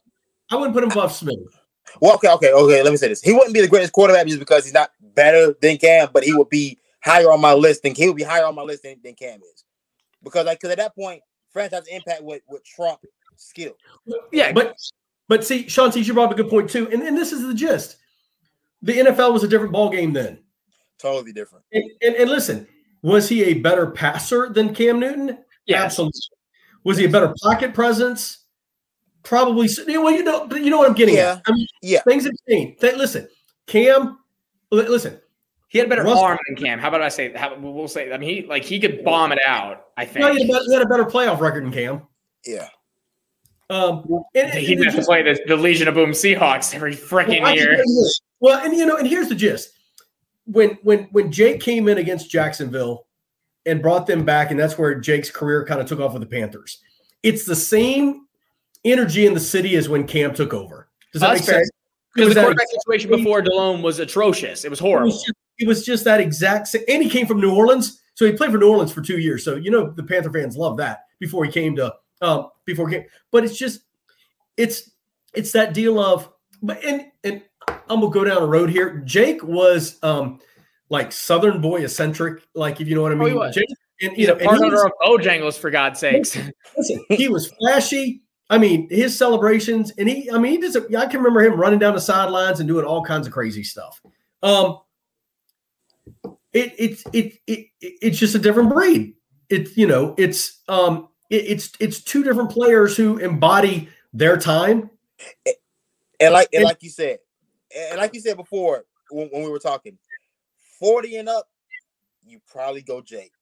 [0.52, 1.44] I wouldn't put him above Smitty.
[2.00, 2.82] Well, okay, okay, okay.
[2.84, 5.56] Let me say this: he wouldn't be the greatest quarterback just because he's not better
[5.60, 8.44] than Cam, but he would be higher on my list than he would be higher
[8.44, 9.64] on my list than, than Cam is
[10.22, 13.00] because like because at that point, franchise impact would would trump
[13.36, 13.72] skill.
[14.32, 14.76] Yeah, but
[15.28, 17.42] but see, Sean, see, you brought up a good point too, and, and this is
[17.42, 17.96] the gist.
[18.82, 20.38] The NFL was a different ball game then.
[20.98, 21.64] Totally different.
[21.72, 22.66] And, and, and listen,
[23.02, 25.38] was he a better passer than Cam Newton?
[25.66, 26.20] Yeah, absolutely.
[26.84, 28.44] Was he a better pocket presence?
[29.22, 29.68] Probably.
[29.86, 31.32] Well, you know, you know what I'm getting yeah.
[31.32, 31.42] at.
[31.46, 32.82] I mean, yeah, things have changed.
[32.82, 33.28] Listen,
[33.66, 34.18] Cam.
[34.70, 35.20] Listen,
[35.68, 36.78] he had a better Russell, arm than Cam.
[36.78, 37.32] How about I say?
[37.32, 38.10] How, we'll say.
[38.10, 39.86] I mean, he like he could bomb it out.
[39.96, 42.02] I think he, had he, had a better playoff record than Cam.
[42.44, 42.68] Yeah.
[43.70, 47.54] Um, and, he'd have to play the, the Legion of Boom Seahawks every freaking well,
[47.54, 47.84] year.
[48.40, 49.70] Well, and you know, and here's the gist:
[50.46, 53.06] when when when Jake came in against Jacksonville
[53.66, 56.28] and brought them back, and that's where Jake's career kind of took off with the
[56.28, 56.78] Panthers.
[57.22, 58.26] It's the same
[58.84, 60.88] energy in the city as when Cam took over.
[61.12, 61.58] Does that That's make fair.
[61.58, 61.70] sense?
[62.16, 64.64] It Because the quarterback situation before Delhomme was atrocious.
[64.64, 65.08] It was it horrible.
[65.08, 66.82] was, just, it was just that exact same.
[66.88, 69.44] And he came from New Orleans, so he played for New Orleans for two years.
[69.44, 72.96] So you know the Panther fans love that before he came to um, before he
[72.96, 73.06] came.
[73.30, 73.82] But it's just
[74.56, 74.90] it's
[75.34, 76.30] it's that deal of
[76.62, 79.02] but and and I'm gonna go down the road here.
[79.04, 80.40] Jake was um
[80.90, 83.28] like Southern boy eccentric, like if you know what I Oh, mean.
[83.28, 83.54] he was.
[83.54, 83.68] Jake,
[84.00, 86.38] and, you He's know, part owner of Bojangles, for God's sakes.
[86.76, 88.22] Listen, he was flashy.
[88.50, 91.78] I mean, his celebrations, and he, I mean, he just, I can remember him running
[91.78, 94.00] down the sidelines and doing all kinds of crazy stuff.
[94.42, 94.80] Um,
[96.52, 99.14] it, it, it, it, it's just a different breed.
[99.50, 104.90] It's, you know, it's, um, it, it's, it's two different players who embody their time.
[106.20, 107.18] And like and And- like you said,
[107.76, 109.98] and like you said before when, when we were talking,
[110.78, 111.48] 40 and up,
[112.24, 113.32] you probably go Jake.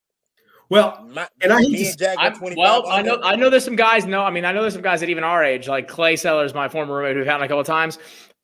[0.68, 3.20] Well, My, And I hate to Jack I, well, I know.
[3.22, 4.04] I know there's some guys.
[4.04, 6.54] No, I mean I know there's some guys at even our age, like Clay Sellers,
[6.54, 7.98] my former roommate, who've had him a couple of times.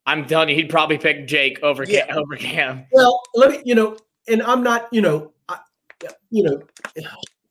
[0.05, 2.85] I'm telling you, he'd probably pick Jake over Cam, over Cam.
[2.91, 3.97] well, let me, you know,
[4.27, 5.59] and I'm not, you know, I,
[6.29, 6.61] you know,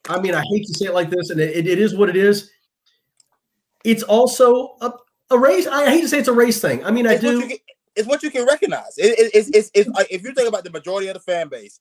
[0.08, 2.16] I mean, I hate to say it like this, and it, it is what it
[2.16, 2.50] is.
[3.84, 4.92] It's also a,
[5.30, 5.66] a race.
[5.66, 6.84] I hate to say it's a race thing.
[6.84, 7.40] I mean, I it's What do.
[7.40, 7.56] you can,
[7.96, 8.96] it's what you can recognize.
[8.98, 11.48] It, it, it's, it's, it's like, if you think about the majority of the fan
[11.48, 11.80] base,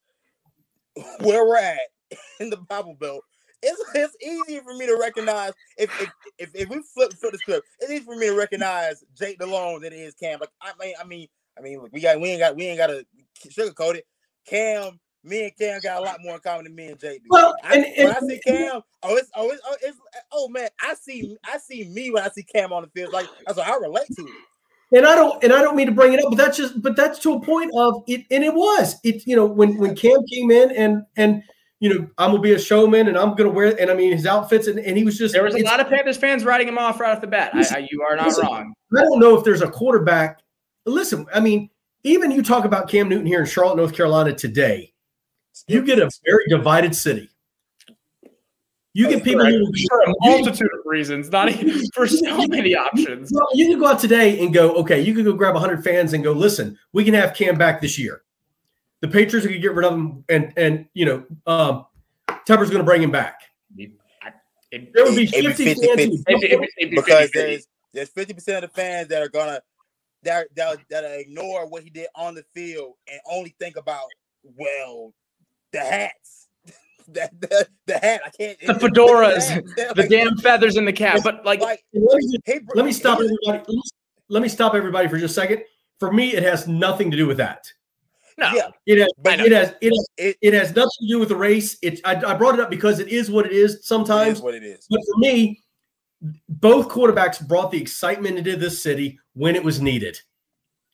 [1.20, 1.80] where we're at
[2.40, 3.24] in the Bible Belt,
[3.64, 7.38] it's, it's easier for me to recognize if if, if, if we flip flip the
[7.38, 10.40] script, it's easy for me to recognize Jake Delhomme than it is Cam.
[10.40, 12.78] Like I mean, I mean, I mean, look, we got we ain't got we ain't
[12.78, 13.06] got to
[13.48, 14.06] sugarcoat it.
[14.48, 17.22] Cam, me and Cam got a lot more in common than me and Jake.
[17.30, 19.98] Well, I, and- when and- I see Cam, oh, it's oh, it's, oh, it's
[20.32, 23.14] oh man, I see I see me when I see Cam on the field.
[23.14, 24.24] Like that's what I relate to.
[24.26, 24.98] it.
[24.98, 26.96] and I don't and I don't mean to bring it up, but that's just but
[26.96, 29.28] that's to a point of it, and it was it.
[29.28, 31.44] You know, when when Cam came in and and
[31.82, 34.26] you know I'm gonna be a showman and I'm gonna wear and I mean his
[34.26, 36.78] outfits and, and he was just There was a lot of Panthers fans writing him
[36.78, 37.52] off right off the bat.
[37.54, 38.74] I, I, you are not Listen, wrong.
[38.98, 40.40] I don't know if there's a quarterback.
[40.86, 41.70] Listen, I mean,
[42.04, 44.94] even you talk about Cam Newton here in Charlotte, North Carolina today,
[45.68, 47.30] you get a very divided city.
[48.94, 53.32] You get people who for a multitude of reasons, not even for so many options.
[53.34, 56.14] Well, you can go out today and go, okay, you can go grab 100 fans
[56.14, 58.22] and go, listen, we can have Cam back this year.
[59.02, 61.86] The Patriots are going to get rid of him, and, and you know, um,
[62.48, 63.42] Tepper's going to bring him back.
[63.78, 66.24] It- There would be It'd be 50 50, fans.
[66.28, 66.34] 50.
[66.34, 67.34] who- it- it- it'd be because 50-50.
[67.34, 69.62] there's there's fifty percent of the fans that are gonna
[70.24, 74.06] that that that ignore what he did on the field and only think about
[74.58, 75.14] well
[75.74, 76.48] the hats.
[77.08, 78.58] The, the, the hat, I can't.
[78.62, 81.20] The fedoras, the, the damn feathers in the cap.
[81.24, 83.66] But like, like, Let me, he, let me stop he- everybody.
[83.68, 83.82] Let me,
[84.30, 85.64] let me stop everybody for just a second.
[86.00, 87.66] For me, it has nothing to do with that.
[88.38, 91.20] No, Yeah, It has, But it has, it has, it, it has nothing to do
[91.20, 91.78] with the race.
[91.82, 94.38] It, I, I brought it up because it is what it is sometimes.
[94.38, 94.88] is what it is.
[94.90, 95.62] But for me,
[96.50, 100.20] both quarterbacks brought the excitement into this city when it was needed.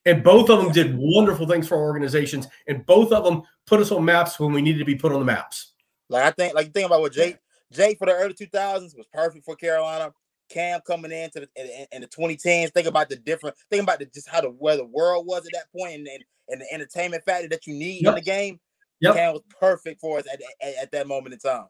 [0.05, 2.47] And both of them did wonderful things for our organizations.
[2.67, 5.19] And both of them put us on maps when we needed to be put on
[5.19, 5.73] the maps.
[6.09, 7.37] Like I think, like you think about what Jake,
[7.73, 10.13] Jake for the early two thousands was perfect for Carolina.
[10.49, 12.71] Cam coming into the in, in the 2010s.
[12.73, 13.55] Think about the different.
[13.69, 16.23] Think about the just how the where the world was at that point and and,
[16.49, 18.09] and the entertainment factor that you need Yep.
[18.09, 18.59] in the game.
[19.01, 19.15] Yep.
[19.15, 21.67] Cam was perfect for us at, at, at that moment in time.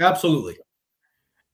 [0.00, 0.58] Absolutely.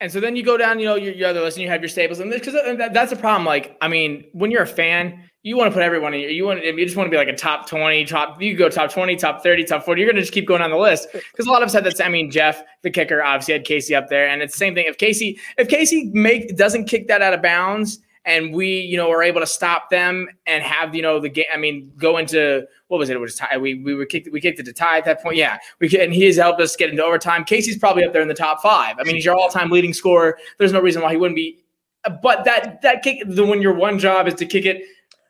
[0.05, 1.81] And so then you go down, you know, your, your other list, and you have
[1.81, 3.47] your staples, and this because that, that's a problem.
[3.47, 6.21] Like, I mean, when you're a fan, you want to put everyone in.
[6.21, 8.41] your- You want, you just want to be like a top twenty, top.
[8.43, 10.03] You go top twenty, top thirty, top forty.
[10.03, 12.05] You're gonna just keep going on the list because a lot of us had that.
[12.05, 14.85] I mean, Jeff, the kicker, obviously had Kasay up there, and it's the same thing.
[14.87, 19.11] If Kasay, if Kasay make doesn't kick that out of bounds, and we, you know,
[19.11, 21.45] are able to stop them and have, you know, the game.
[21.53, 23.17] I mean, go into what was it?
[23.17, 23.57] It was tie.
[23.59, 24.29] We we were kicked.
[24.33, 25.37] We kicked it to tie at that point.
[25.37, 27.45] Yeah, we and he has helped us get into overtime.
[27.45, 28.97] Kasay's probably up there in the top five.
[28.99, 30.39] I mean, he's your all-time leading scorer.
[30.59, 31.59] There's no reason why he wouldn't be.
[32.23, 34.83] But that that kick, the when your one job is to kick it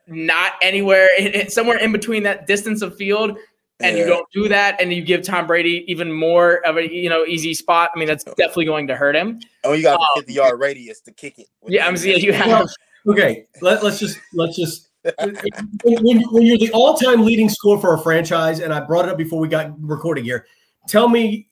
[0.07, 3.39] not anywhere, it, it- somewhere in between that distance of field,
[3.81, 7.09] and you don't do that, and you give Tom Brady even more of a you
[7.09, 7.91] know easy spot.
[7.95, 9.41] I mean, that's definitely going to hurt him.
[9.63, 11.47] And when you got Um, a 50 yard radius to kick it.
[11.67, 12.69] Yeah, I'm seeing you have.
[13.07, 13.47] Okay.
[13.61, 14.89] Let, let's just, let's just,
[15.23, 19.07] when, when, when you're the all time leading scorer for a franchise, and I brought
[19.07, 20.47] it up before we got recording here,
[20.89, 21.49] tell me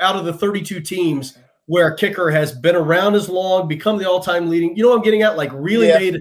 [0.00, 4.08] out of the 32 teams where a kicker has been around as long, become the
[4.08, 5.36] all time leading, you know what I'm getting at?
[5.36, 5.98] Like really Yeah.
[5.98, 6.20] made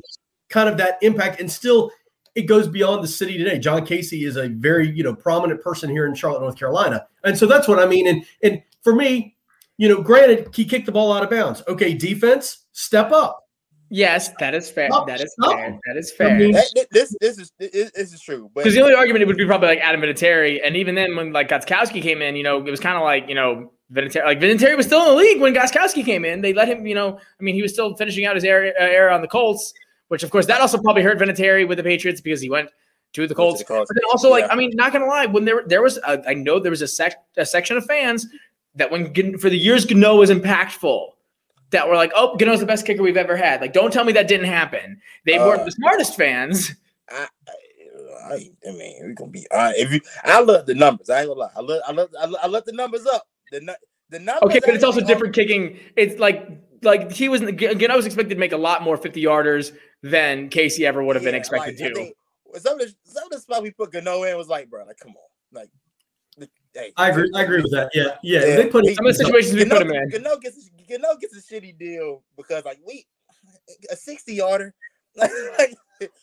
[0.49, 1.91] kind of that impact and still
[2.35, 3.59] it goes beyond the city today.
[3.59, 7.05] John Kasay is a very, you know, prominent person here in Charlotte, North Carolina.
[7.23, 8.07] And so that's what I mean.
[8.07, 9.35] And and for me,
[9.77, 11.61] you know, granted, he kicked the ball out of bounds.
[11.67, 13.39] Okay, defense, step up.
[13.93, 14.87] Yes, that is fair.
[14.89, 15.51] Stop, That is stop.
[15.57, 15.77] fair.
[15.85, 16.39] That is I fair.
[16.39, 18.49] mean- That- that- this this is this, this is true.
[18.55, 21.33] Because the only argument it would be probably like Adam Vinatieri, and even then when
[21.33, 24.39] like Gostkowski came in, you know, it was kind of like you know Vinatieri, like
[24.39, 26.39] Vinatieri was still in the league when Gostkowski came in.
[26.39, 28.83] They let him, you know, I mean, he was still finishing out his era, uh,
[28.83, 29.73] era on the Colts,
[30.11, 32.69] which of course that also probably hurt Vinatieri with the Patriots because he went
[33.13, 33.59] to the Colts.
[33.59, 33.89] To the Colts.
[33.89, 34.51] But then also, like, yeah.
[34.51, 36.87] I mean, not gonna lie, when there there was, a, I know there was a
[36.87, 38.27] sec a section of fans
[38.75, 41.07] that when for the years Gano was impactful,
[41.69, 43.61] that were like, oh, Gano's the best kicker we've ever had.
[43.61, 44.99] Like, don't tell me that didn't happen.
[45.25, 46.73] They uh, weren't the smartest fans.
[47.09, 47.27] I,
[48.25, 50.01] I, I mean, we're gonna be uh, if you.
[50.25, 51.09] I love the numbers.
[51.09, 51.51] I ain't gonna lie.
[51.55, 53.29] I love, I love, I love, I love the numbers up.
[53.49, 53.77] The
[54.09, 54.43] the numbers.
[54.43, 55.79] Okay, but it's also different kicking.
[55.95, 56.49] It's like
[56.81, 57.91] like he was again.
[57.91, 61.23] I was expected to make a lot more fifty yarders than Kasay ever would have
[61.23, 62.59] yeah, been expected like, to.
[62.59, 64.97] Some of the some of the spot we put Gano in was like, bro, like
[64.97, 65.69] come on, like.
[66.73, 67.29] Hey, I agree.
[67.35, 67.89] I agree with that.
[67.93, 68.45] Yeah, yeah.
[68.45, 68.55] yeah.
[68.55, 70.09] They put some of the situations we put him in.
[70.09, 73.05] Gano gets Gano gets a shitty deal because like we
[73.91, 74.73] a sixty yarder.
[75.15, 75.75] like,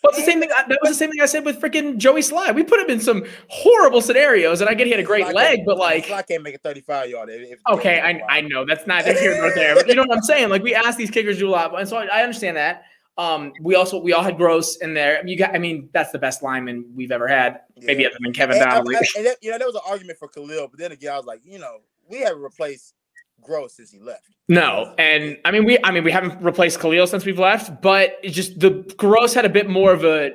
[0.02, 0.48] well, the same thing.
[0.48, 2.54] That was the same thing I said with freaking Joey Slye.
[2.54, 5.34] We put him in some horrible scenarios, and I get he had a great Slye
[5.34, 7.30] leg, but like Slye can't make a thirty-five yard.
[7.70, 10.48] okay, I, I know that's not here nor there, but you know what I'm saying.
[10.48, 12.84] Like we asked these kickers to do a lot, and so I, I understand that.
[13.18, 15.26] Um, we also we all had Gross in there.
[15.26, 17.62] You got, I mean, that's the best lineman we've ever had.
[17.76, 17.86] Yeah.
[17.86, 18.96] Maybe other than Kevin Donnalley.
[18.96, 21.16] And, and, and, you know, there was an argument for Kalil, but then again, I
[21.16, 22.94] was like, you know, we haven't replaced
[23.42, 24.28] Gross since he left.
[24.48, 28.18] No, and I mean we I mean we haven't replaced Kalil since we've left, but
[28.22, 30.32] it's just the Gross had a bit more of a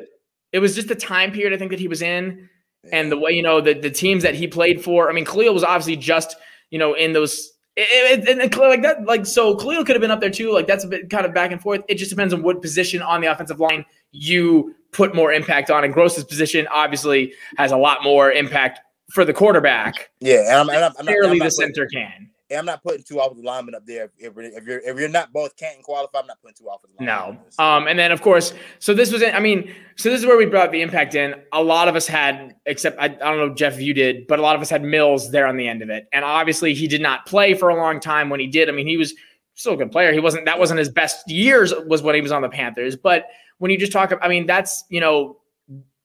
[0.52, 2.50] it was just the time period I think that he was in
[2.92, 5.10] and the way you know the the teams that he played for.
[5.10, 6.36] I mean Kalil was obviously just
[6.70, 10.12] you know in those it, it, it, like that like so Kalil could have been
[10.12, 10.54] up there too.
[10.54, 11.82] Like that's a bit kind of back and forth.
[11.88, 15.84] It just depends on what position on the offensive line you put more impact on.
[15.84, 18.80] And Gross's position obviously has a lot more impact
[19.12, 20.12] for the quarterback.
[20.20, 22.30] Yeah, and I'm, and I'm, I'm not, I'm the center can.
[22.56, 24.12] I'm not putting two offensive linemen up there.
[24.18, 27.40] If, if, you're if you're not both Canton qualified, I'm not putting two offensive linemen.
[27.58, 27.64] No.
[27.64, 30.46] Um, and then of course, so this was I mean, so this is where we
[30.46, 31.36] brought the impact in.
[31.52, 34.40] A lot of us had, except I, I don't know, Jeff, if you did, but
[34.40, 36.08] a lot of us had Mills there on the end of it.
[36.12, 38.70] And obviously, he did not play for a long time when he did.
[38.70, 39.14] I mean, he was
[39.56, 40.12] still a good player.
[40.12, 42.96] He wasn't that wasn't his best years was when he was on the Panthers.
[42.96, 43.28] But
[43.60, 45.38] when you just talk, I mean, that's you know,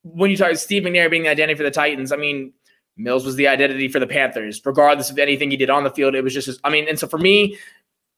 [0.03, 2.53] when you talk Steve McNair being the identity for the Titans, I mean
[2.99, 6.15] Mills was the identity for the Panthers, regardless of anything he did on the field.
[6.15, 7.57] It was just, I mean, and so for me,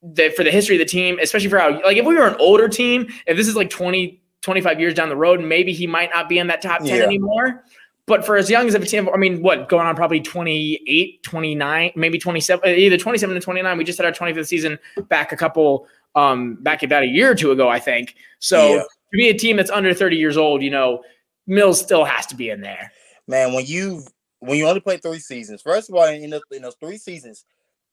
[0.03, 2.37] the, for the history of the team, especially for how, like, if we were an
[2.41, 6.11] older team, if this is like 20, 25 years down the road, maybe he might
[6.15, 7.03] not be in that top 10 yeah.
[7.03, 7.63] anymore.
[8.07, 11.93] But for as young as a team, I mean, what going on probably 28, 29,
[11.95, 13.79] maybe 27, either 27 and 29.
[13.79, 14.79] We just had our 25th season
[15.09, 18.17] back a couple, um, back about a year or two ago, I think.
[18.41, 18.83] So yeah.
[18.83, 21.03] to be a team that's under 30 years old, you know,
[21.47, 22.91] Mills still has to be in there.
[23.29, 24.03] Man, when you
[24.41, 27.45] when you only play three seasons, first of all, in, the, in those three seasons,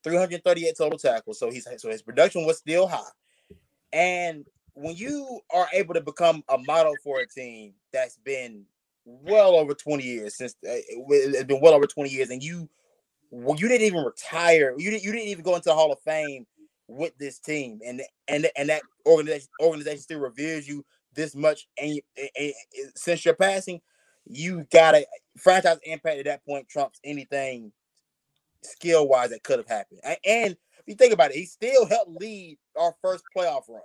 [0.04, 1.39] 338 total tackles.
[1.39, 3.12] So he's so his production was still high.
[3.93, 8.66] And when you are able to become a model for a team that's been
[9.06, 10.76] well over 20 years since uh,
[11.10, 12.70] it's been well over 20 years, and you
[13.30, 16.00] well, you didn't even retire, you didn't you didn't even go into the Hall of
[16.02, 16.45] Fame
[16.88, 22.00] with this team, and and and that organization organization still reveres you this much, and,
[22.18, 22.54] and, and
[22.95, 23.82] since your passing,
[24.30, 25.05] you gotta
[25.38, 27.71] franchise impact at that point trumps anything
[28.63, 30.01] skill wise that could have happened.
[30.25, 33.82] And if you think about it, he still helped lead our first playoff run.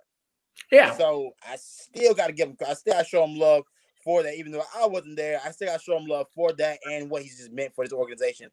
[0.71, 0.95] Yeah.
[0.97, 2.57] So I still got to give him.
[2.67, 3.65] I still got to show him love
[4.05, 5.41] for that, even though I wasn't there.
[5.45, 7.85] I still got to show him love for that and what he's just meant for
[7.85, 8.51] this organization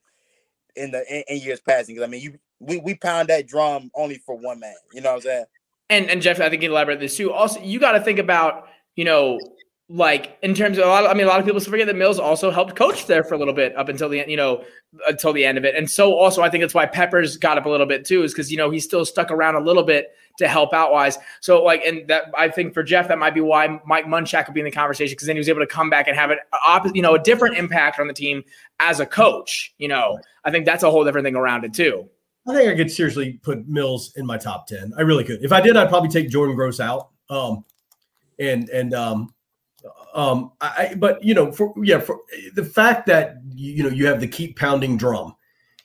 [0.76, 1.96] in the in, in years passing.
[1.96, 4.76] Because I mean, you we we pound that drum only for one man.
[4.94, 5.46] You know what I'm saying?
[5.90, 7.32] And and Jeff, I think you elaborate this too.
[7.32, 9.40] Also, you got to think about you know
[9.92, 11.96] like in terms of a lot of, I mean, a lot of people forget that
[11.96, 14.64] Mills also helped coach there for a little bit up until the end, you know,
[15.08, 15.76] until the end of it.
[15.76, 18.32] And so also I think that's why Peppers got up a little bit too, is
[18.32, 21.18] because, you know, he's still stuck around a little bit to help out wise.
[21.42, 24.54] So like, and that I think for Jeff, that might be why Mike Munchak would
[24.54, 26.38] be in the conversation because then he was able to come back and have an
[26.68, 28.44] opposite, you know, a different impact on the team
[28.80, 29.74] as a coach.
[29.80, 32.08] You know, I think that's a whole different thing around it too.
[32.48, 34.94] I think I could seriously put Mills in my top 10.
[34.98, 35.44] I really could.
[35.44, 37.10] If I did, I'd probably take Jordan Gross out.
[37.30, 37.66] Um,
[38.40, 39.34] and, and, um,
[40.14, 42.20] um, I, but you know, for yeah, for
[42.56, 45.36] the fact that you know you have the keep pounding drum,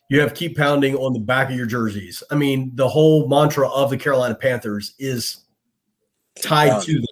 [0.08, 2.22] you have keep pounding on the back of your jerseys.
[2.30, 5.44] I mean, the whole mantra of the Carolina Panthers is
[6.40, 7.04] tied to them.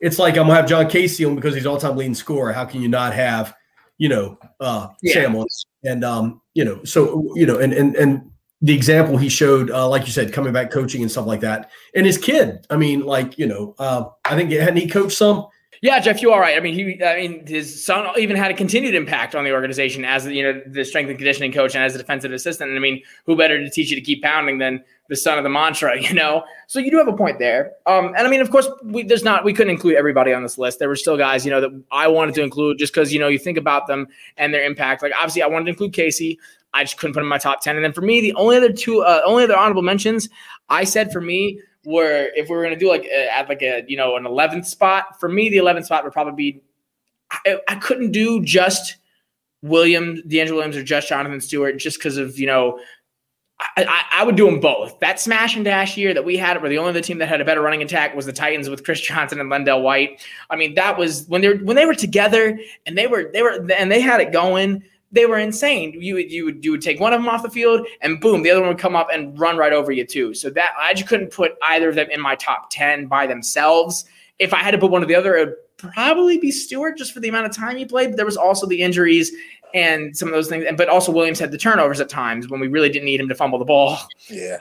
[0.00, 2.52] It's like I'm gonna have John Kasay on because he's all time leading scorer.
[2.52, 3.54] How can you not have,
[3.98, 5.14] you know, uh, yeah.
[5.14, 5.46] Sam on?
[5.84, 8.30] And um, you know, so you know, and and and
[8.60, 11.70] the example he showed, uh, like you said, coming back coaching and stuff like that,
[11.94, 12.66] and his kid.
[12.70, 15.46] I mean, like you know, uh, I think hadn't he coached some?
[15.82, 16.56] Yeah, Jeff, you are right.
[16.56, 20.04] I mean, he, I mean, his son even had a continued impact on the organization
[20.04, 22.70] as you know the strength and conditioning coach and as a defensive assistant.
[22.70, 25.44] And I mean, who better to teach you to keep pounding than the son of
[25.44, 26.44] the mantra, you know.
[26.68, 27.72] So you do have a point there.
[27.86, 30.56] Um, and I mean, of course, we there's not we couldn't include everybody on this
[30.56, 30.78] list.
[30.78, 33.26] There were still guys, you know, that I wanted to include just because you know
[33.26, 34.06] you think about them
[34.36, 35.02] and their impact.
[35.02, 36.38] Like obviously, I wanted to include Kasay.
[36.74, 37.74] I just couldn't put him in my top ten.
[37.74, 40.28] And then for me, the only other two, uh, only other honorable mentions,
[40.68, 43.84] I said for me were if we were gonna do like a, at like a
[43.88, 45.18] you know an eleventh spot.
[45.20, 46.62] For me, the eleventh spot would probably be.
[47.30, 48.96] I, I couldn't do just
[49.62, 52.78] Williams, DeAngelo Williams, or just Jonathan Stewart, just because of you know
[53.76, 54.98] I, I, would do them both.
[55.00, 57.40] That smash and dash year that we had, where the only other team that had
[57.40, 60.22] a better running attack was the Titans with Chris Johnson and LenDale White.
[60.50, 63.42] I mean, that was when they were when they were together and they were they
[63.42, 64.82] were and they had it going.
[65.12, 66.00] They were insane.
[66.00, 68.42] You would you would you would take one of them off the field and boom,
[68.42, 70.34] the other one would come up and run right over you too.
[70.34, 74.04] So that I just couldn't put either of them in my top ten by themselves.
[74.38, 77.12] If I had to put one of the other, it would probably be Stewart just
[77.12, 78.10] for the amount of time he played.
[78.10, 79.30] But there was also the injuries
[79.74, 80.64] and some of those things.
[80.66, 83.28] and But also Williams had the turnovers at times when we really didn't need him
[83.28, 83.98] to fumble the ball.
[84.28, 84.58] Yeah.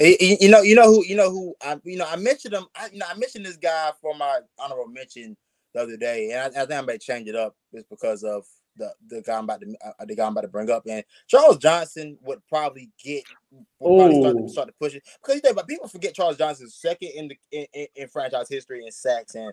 [0.00, 2.64] You know, you know who, you know who, I, you know, I mentioned him.
[2.74, 5.36] I, you know, I mentioned this guy for my honorable mention
[5.74, 8.44] the other day, and I, I think I may change it up just because of
[8.76, 10.84] the the guy I'm about to uh, the guy I'm about to bring up.
[10.88, 15.36] And Charles Johnson would probably get would probably start, to, start to push it because
[15.36, 18.84] you think about people forget Charles Johnson's second in the in, in, in, franchise history
[18.84, 19.34] in sacks.
[19.34, 19.52] And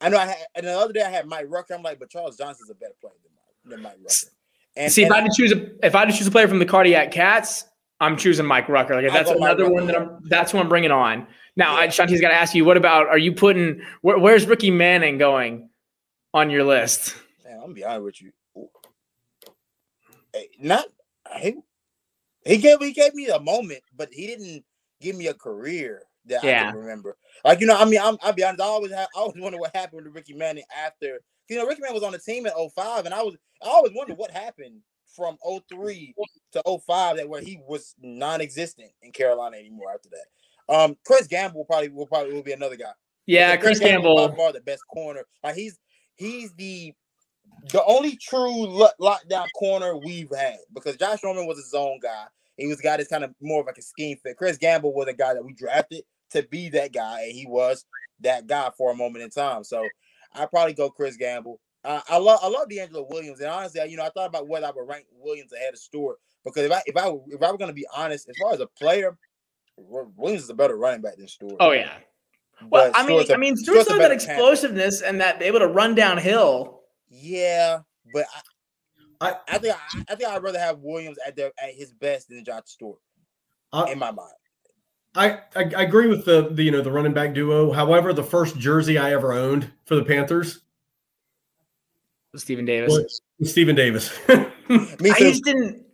[0.00, 1.74] I know I had and the other day I had Mike Rucker.
[1.74, 3.14] I'm like, but Charles Johnson's a better player
[3.64, 4.32] than, than Mike Rucker.
[4.76, 6.30] And, See, and if I had to choose a if I had to choose a
[6.30, 7.64] player from the Cardiac Cats,
[8.00, 9.00] I'm choosing Mike Rucker.
[9.00, 11.26] Like that's another one that I'm that's who I'm bringing on.
[11.56, 11.88] Now, yeah.
[11.88, 15.68] Shantice got to ask you, what about are you putting where, where's Ricky Manning going
[16.32, 17.16] on your list?
[17.44, 18.32] Man, I'm gonna be honest with you.
[20.32, 20.86] Hey, not
[21.36, 21.56] he,
[22.44, 24.64] he gave he gave me a moment, but he didn't
[25.00, 26.68] give me a career that yeah.
[26.68, 27.16] I can remember.
[27.44, 28.62] Like you know, I mean, I'm, I'll be honest.
[28.62, 31.20] I always have, I always wonder what happened to Ricky Manning after.
[31.48, 33.92] You know, Ricky Manning was on the team in 05, and I was I always
[33.94, 34.80] wonder what happened
[35.16, 35.36] from
[35.70, 36.14] 03
[36.52, 40.74] to 05 that where he was non-existent in Carolina anymore after that.
[40.74, 42.92] Um, Chris Gamble probably will probably will be another guy.
[43.26, 45.24] Yeah, Chris, Chris Gamble, Gamble by far the best corner.
[45.42, 45.78] Like he's
[46.16, 46.92] he's the
[47.72, 48.66] the only true
[49.00, 52.24] lockdown corner we've had because Josh Norman was a zone guy.
[52.56, 54.36] He was a guy that's kind of more of like a scheme fit.
[54.36, 57.84] Chris Gamble was a guy that we drafted to be that guy, and he was
[58.20, 59.64] that guy for a moment in time.
[59.64, 59.86] So
[60.34, 61.60] I probably go Chris Gamble.
[61.84, 64.66] Uh, I love I love DeAngelo Williams, and honestly, you know, I thought about whether
[64.66, 67.58] I would rank Williams ahead of Stewart because if I if I if I were
[67.58, 69.16] going to be honest, as far as a player,
[69.76, 71.56] Williams is a better running back than Stewart.
[71.60, 71.92] Oh yeah.
[72.70, 75.94] Well, I mean, a, I mean, Stewart's, Stewart's that explosiveness and that able to run
[75.94, 76.77] downhill.
[77.08, 77.80] Yeah,
[78.12, 78.26] but
[79.20, 81.92] I, I, I think I, I, think I'd rather have Williams at their at his
[81.92, 83.00] best than John Stewart.
[83.72, 84.32] Uh, in my mind.
[85.14, 87.72] I, I, I agree with the, the you know the running back duo.
[87.72, 90.60] However, the first jersey I ever owned for the Panthers
[92.32, 93.20] was Stephen Davis.
[93.42, 94.16] Stephen Davis.
[94.28, 95.84] Me I just didn't.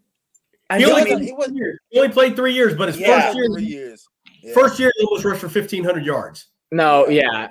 [0.70, 1.52] I he, only, he, was,
[1.90, 4.08] he only played three years, but his yeah, first year, three years.
[4.42, 4.54] Yeah.
[4.54, 6.48] First year, he almost rushed for fifteen hundred yards.
[6.72, 7.48] No, yeah.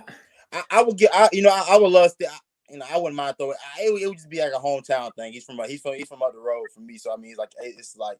[0.51, 1.11] I, I, would get.
[1.13, 2.27] I, you know, I, I would love to.
[2.73, 3.55] You know, I wouldn't mind throwing.
[3.79, 5.31] it, would, it would just be like a hometown thing.
[5.31, 5.59] He's from.
[5.67, 5.93] He's from.
[5.93, 6.97] He's from up the road from me.
[6.97, 7.51] So I mean, he's like.
[7.61, 8.17] It's like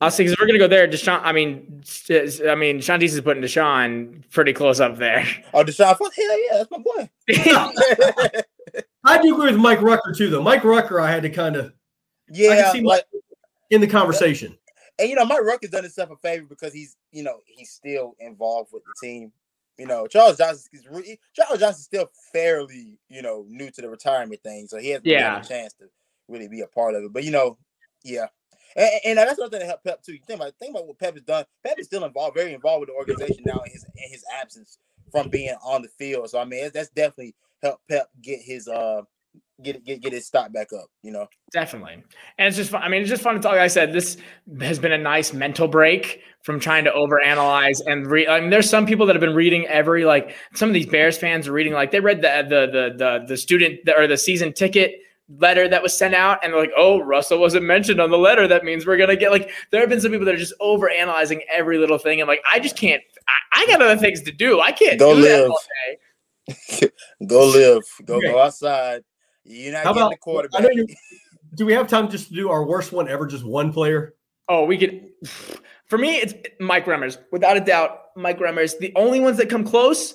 [0.00, 0.86] I'll see because we're gonna go there.
[0.86, 1.82] Deshaun, I mean,
[2.46, 5.26] I mean, Sean is putting Deshaun pretty close up there.
[5.54, 7.10] Oh, Deshaun, fuck hell yeah, that's my boy.
[9.04, 10.42] I do agree with Mike Rucker too, though.
[10.42, 11.72] Mike Rucker, I had to kind of,
[12.28, 13.04] yeah, see like
[13.70, 14.58] in the conversation.
[14.98, 18.14] And you know, Mike Rucker's done himself a favor because he's, you know, he's still
[18.20, 19.32] involved with the team.
[19.78, 23.90] You know, Charles Johnson is re- Charles Johnson's still fairly, you know, new to the
[23.90, 25.34] retirement thing, so he hasn't yeah.
[25.34, 25.86] had a chance to
[26.28, 27.12] really be a part of it.
[27.12, 27.58] But you know,
[28.02, 28.26] yeah,
[28.74, 30.12] and, and that's another thing that helped Pep too.
[30.12, 31.44] You think about think about what Pep has done.
[31.64, 34.78] Pep is still involved, very involved with the organization now in his in his absence
[35.10, 36.30] from being on the field.
[36.30, 39.02] So I mean, that's definitely helped Pep get his uh
[39.62, 40.86] get get get his stock back up.
[41.02, 42.04] You know, definitely.
[42.38, 42.82] And it's just fun.
[42.82, 43.52] I mean, it's just fun to talk.
[43.52, 44.16] Like I said, this
[44.60, 48.28] has been a nice mental break from trying to overanalyze and read.
[48.28, 51.18] I mean, there's some people that have been reading every like some of these Bears
[51.18, 54.52] fans are reading like they read the the the the, the student or the season
[54.52, 55.00] ticket
[55.40, 58.46] letter that was sent out and they're like, oh, Russell wasn't mentioned on the letter.
[58.46, 60.88] That means we're gonna get like there have been some people that are just over
[60.88, 62.20] analyzing every little thing.
[62.20, 64.60] I'm like, I just can't I, I got other things to do.
[64.60, 65.50] I can't go live.
[67.26, 67.82] go live.
[68.04, 69.02] Go go outside.
[69.46, 70.72] You're not How getting about, the quarterback.
[71.54, 74.14] do we have time just to do our worst one ever, just one player?
[74.48, 75.08] Oh, we could
[75.86, 77.18] for me, it's Mike Remmers.
[77.32, 78.78] Without a doubt, Mike Remmers.
[78.78, 80.14] The only ones that come close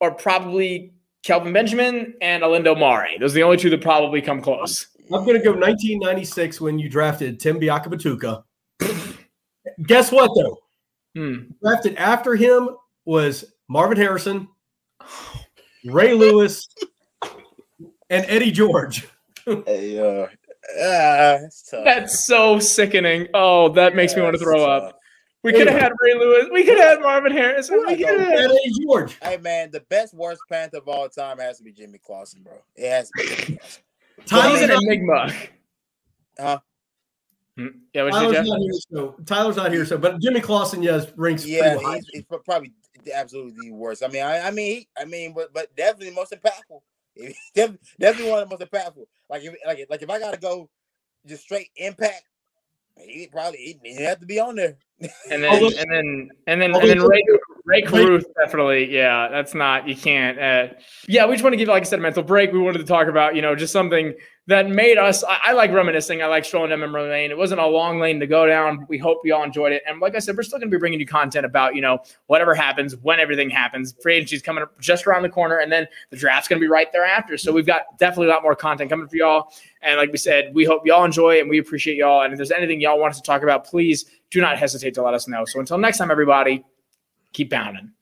[0.00, 0.92] are probably
[1.22, 3.08] Kelvin Benjamin and Olindo Mare.
[3.18, 4.86] Those are the only two that probably come close.
[5.12, 8.42] I'm going to go 1996 when you drafted Tim Biakabatuka.
[9.86, 10.58] Guess what, though?
[11.16, 11.50] Hmm.
[11.62, 12.70] Drafted after him
[13.06, 14.48] was Marvin Harrison,
[15.86, 16.68] Ray Lewis,
[18.10, 19.06] and Eddie George.
[19.46, 20.26] hey, uh,
[20.80, 21.38] ah,
[21.84, 23.28] that's so sickening.
[23.34, 24.98] Oh, that makes yeah, me want to throw up.
[25.44, 26.48] We could have had Ray Lewis.
[26.52, 27.82] We could have had Marvin Harrison.
[27.86, 28.28] We could have.
[28.28, 29.16] That ain't George.
[29.22, 32.54] Hey man, the best worst Panther of all time has to be Jimmy Clausen, bro.
[32.74, 33.28] It has to be.
[33.28, 33.82] Jimmy Clausen.
[34.18, 35.32] He's Tyler's an enigma.
[36.38, 36.58] Huh?
[37.56, 37.66] Hmm.
[37.94, 39.84] Yeah, what Tyler's not here, so Tyler's not here.
[39.84, 42.72] So, but Jimmy Clausen, yes, ranks Yeah, pretty he's, he's probably
[43.14, 44.02] absolutely the worst.
[44.04, 46.80] I mean, I, I mean, he, I mean, but but definitely most impactful.
[47.54, 49.06] Def- definitely one of the most impactful.
[49.28, 50.68] Like if like like if I gotta go
[51.26, 52.22] just straight impact,
[52.96, 54.76] he probably he, he have to be on there.
[55.00, 55.10] And
[55.42, 57.22] then, Although- and then, and then, and then Ray,
[57.64, 58.92] Rae Carruth definitely.
[58.92, 59.88] Yeah, that's not.
[59.88, 60.38] You can't.
[60.38, 60.74] Uh,
[61.06, 62.52] yeah, we just want to give, like I said, a mental break.
[62.52, 64.14] We wanted to talk about, you know, just something
[64.48, 65.22] that made us.
[65.24, 66.22] I, I like reminiscing.
[66.22, 67.30] I like strolling down memory lane.
[67.30, 68.86] It wasn't a long lane to go down.
[68.88, 69.82] We hope you all enjoyed it.
[69.86, 71.98] And like I said, we're still going to be bringing you content about, you know,
[72.28, 73.94] whatever happens, when everything happens.
[74.02, 76.68] Free agency's coming up just around the corner, and then the draft's going to be
[76.68, 77.36] right thereafter.
[77.36, 79.52] So we've got definitely a lot more content coming for y'all.
[79.82, 82.22] And like we said, we hope y'all enjoy and we appreciate y'all.
[82.22, 85.02] And if there's anything y'all want us to talk about, please do not hesitate to
[85.02, 85.44] let us know.
[85.44, 86.64] So until next time, everybody,
[87.34, 87.92] keep pounding.